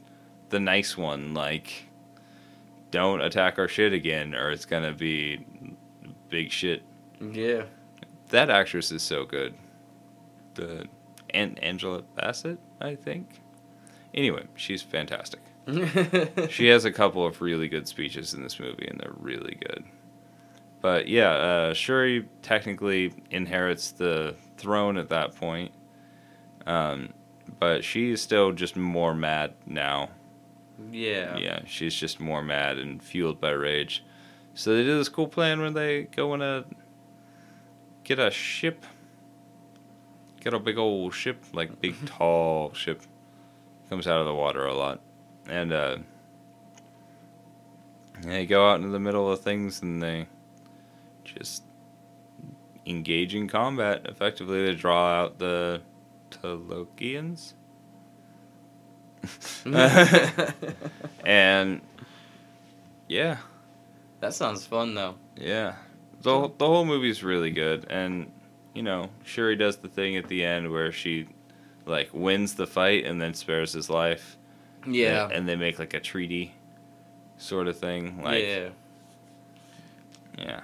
[0.49, 1.35] the nice one.
[1.35, 1.85] Like,
[2.89, 5.45] don't attack our shit again, or it's gonna be
[6.30, 6.81] big shit."
[7.22, 7.65] Yeah.
[8.30, 9.53] That actress is so good.
[10.55, 10.88] The
[11.30, 13.39] An- Angela Bassett, I think.
[14.15, 15.39] Anyway, she's fantastic.
[16.49, 19.84] She has a couple of really good speeches in this movie, and they're really good.
[20.84, 25.72] But yeah, uh, Shuri technically inherits the throne at that point.
[26.68, 27.14] Um,
[27.57, 30.10] but she's still just more mad now.
[30.91, 31.38] Yeah.
[31.38, 34.03] Yeah, she's just more mad and fueled by rage.
[34.55, 36.65] So they do this cool plan where they go in a
[38.03, 38.85] get a ship,
[40.41, 43.03] get a big old ship, like big tall ship,
[43.89, 44.99] comes out of the water a lot,
[45.47, 45.97] and uh,
[48.22, 50.27] they go out into the middle of things and they
[51.24, 51.64] just
[52.86, 54.06] engage in combat.
[54.06, 55.82] Effectively, to draw out the
[56.32, 57.54] Talokians.
[61.26, 61.82] and
[63.08, 63.38] yeah,
[64.20, 65.16] that sounds fun though.
[65.38, 65.76] yeah,
[66.22, 68.30] the the whole movie's really good, and
[68.74, 71.28] you know, Shuri does the thing at the end where she
[71.86, 74.38] like wins the fight and then spares his life.
[74.86, 75.26] Yeah.
[75.26, 76.54] and, and they make like a treaty,
[77.38, 78.22] sort of thing.
[78.22, 78.70] Like yeah.
[80.38, 80.60] yeah,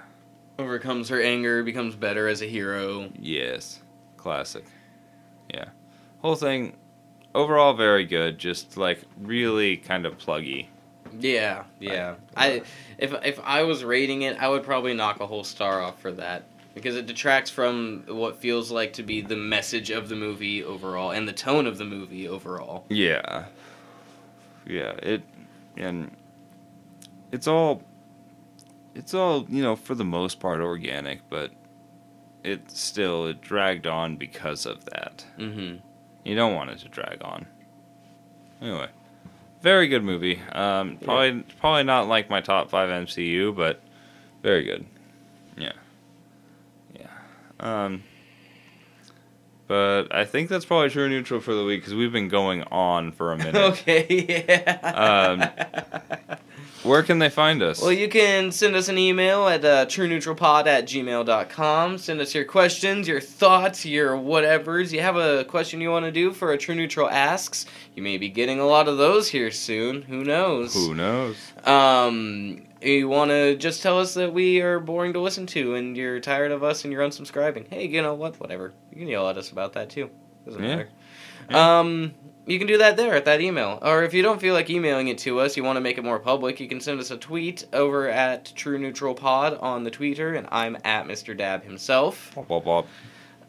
[0.60, 3.10] Overcomes her anger, becomes better as a hero.
[3.18, 3.80] yes,
[4.16, 4.64] classic.
[5.52, 5.66] Yeah,
[6.20, 6.76] whole thing
[7.34, 8.38] overall very good.
[8.38, 10.66] Just like really kind of pluggy.
[11.18, 12.16] Yeah, yeah.
[12.36, 12.62] Uh, I
[12.98, 16.12] if if I was rating it, I would probably knock a whole star off for
[16.12, 20.62] that because it detracts from what feels like to be the message of the movie
[20.62, 22.84] overall and the tone of the movie overall.
[22.88, 23.46] Yeah.
[24.66, 25.22] Yeah, it
[25.76, 26.10] and
[27.32, 27.82] it's all
[28.94, 31.52] it's all, you know, for the most part organic, but
[32.42, 35.24] it still it dragged on because of that.
[35.38, 35.76] Mm-hmm.
[36.24, 37.46] You don't want it to drag on.
[38.60, 38.88] Anyway,
[39.62, 40.40] very good movie.
[40.52, 43.80] Um, probably probably not like my top 5 MCU, but
[44.42, 44.84] very good.
[45.56, 45.72] Yeah.
[46.98, 47.08] Yeah.
[47.58, 48.02] Um
[49.70, 53.12] but I think that's probably true neutral for the week because we've been going on
[53.12, 53.54] for a minute.
[53.54, 56.38] okay, yeah.
[56.82, 57.82] Where can they find us?
[57.82, 61.98] Well, you can send us an email at uh, trueneutralpod at gmail.com.
[61.98, 64.90] Send us your questions, your thoughts, your whatevers.
[64.90, 67.66] You have a question you want to do for a True Neutral Asks.
[67.94, 70.00] You may be getting a lot of those here soon.
[70.02, 70.72] Who knows?
[70.72, 71.36] Who knows?
[71.66, 75.94] Um, you want to just tell us that we are boring to listen to and
[75.98, 77.68] you're tired of us and you're unsubscribing.
[77.68, 78.40] Hey, you know what?
[78.40, 78.72] Whatever.
[78.90, 80.08] You can yell at us about that too.
[80.46, 80.68] Doesn't Yeah.
[80.76, 80.88] matter.
[81.54, 82.14] Um,
[82.46, 83.78] you can do that there at that email.
[83.82, 86.04] Or if you don't feel like emailing it to us, you want to make it
[86.04, 89.90] more public, you can send us a tweet over at True Neutral Pod on the
[89.90, 91.36] Twitter, and I'm at Mr.
[91.36, 92.34] Dab himself.
[92.36, 92.86] Wop, wop.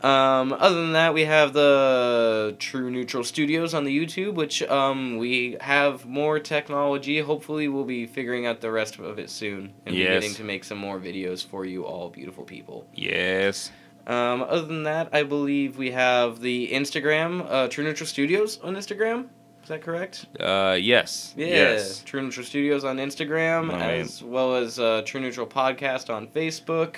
[0.04, 5.18] Um, other than that, we have the True Neutral Studios on the YouTube, which um,
[5.18, 7.20] we have more technology.
[7.20, 10.22] Hopefully, we'll be figuring out the rest of it soon and Yes.
[10.22, 12.88] getting to make some more videos for you all beautiful people.
[12.96, 13.72] Yes.
[14.08, 18.76] Um, other than that, I believe we have the Instagram, uh, True Neutral Studios on
[18.76, 19.28] Instagram.
[19.64, 20.26] Is that correct?
[20.40, 21.34] Uh, yes.
[21.38, 22.02] Yeah, Yes.
[22.04, 26.98] True Neutral Studios on Instagram, mean- as well as uh, True Neutral Podcast on Facebook,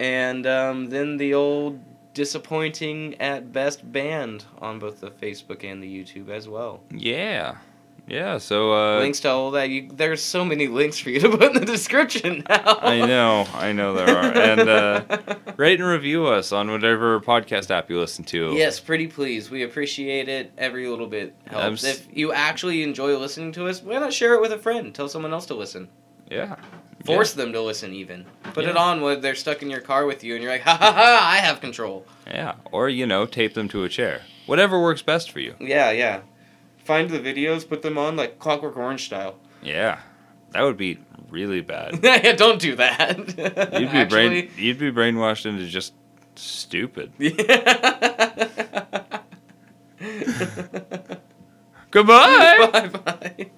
[0.00, 1.78] and um, then the old
[2.14, 6.82] disappointing at best band on both the Facebook and the YouTube as well.
[6.90, 7.58] Yeah.
[8.08, 8.38] Yeah.
[8.38, 9.68] So, uh, links to all that.
[9.68, 12.78] You, there's so many links for you to put in the description now.
[12.80, 13.46] I know.
[13.54, 14.32] I know there are.
[14.32, 15.18] And, uh,
[15.56, 18.52] rate and review us on whatever podcast app you listen to.
[18.54, 19.50] Yes, pretty please.
[19.50, 20.52] We appreciate it.
[20.56, 21.84] Every little bit helps.
[21.84, 24.94] s- If you actually enjoy listening to us, why not share it with a friend?
[24.94, 25.88] Tell someone else to listen.
[26.30, 26.56] Yeah.
[27.04, 28.26] Force them to listen, even.
[28.54, 30.76] Put it on when they're stuck in your car with you and you're like, ha
[30.76, 32.04] ha ha, I have control.
[32.26, 32.54] Yeah.
[32.72, 34.22] Or, you know, tape them to a chair.
[34.46, 35.54] Whatever works best for you.
[35.60, 36.20] Yeah, yeah.
[36.88, 39.36] Find the videos, put them on like Clockwork Orange style.
[39.62, 40.00] Yeah.
[40.52, 40.98] That would be
[41.28, 42.00] really bad.
[42.02, 43.18] yeah, don't do that.
[43.78, 45.92] You'd be brain you'd be brainwashed into just
[46.34, 47.12] stupid.
[47.18, 47.34] Yeah.
[51.90, 52.68] Goodbye.
[52.72, 53.50] bye bye.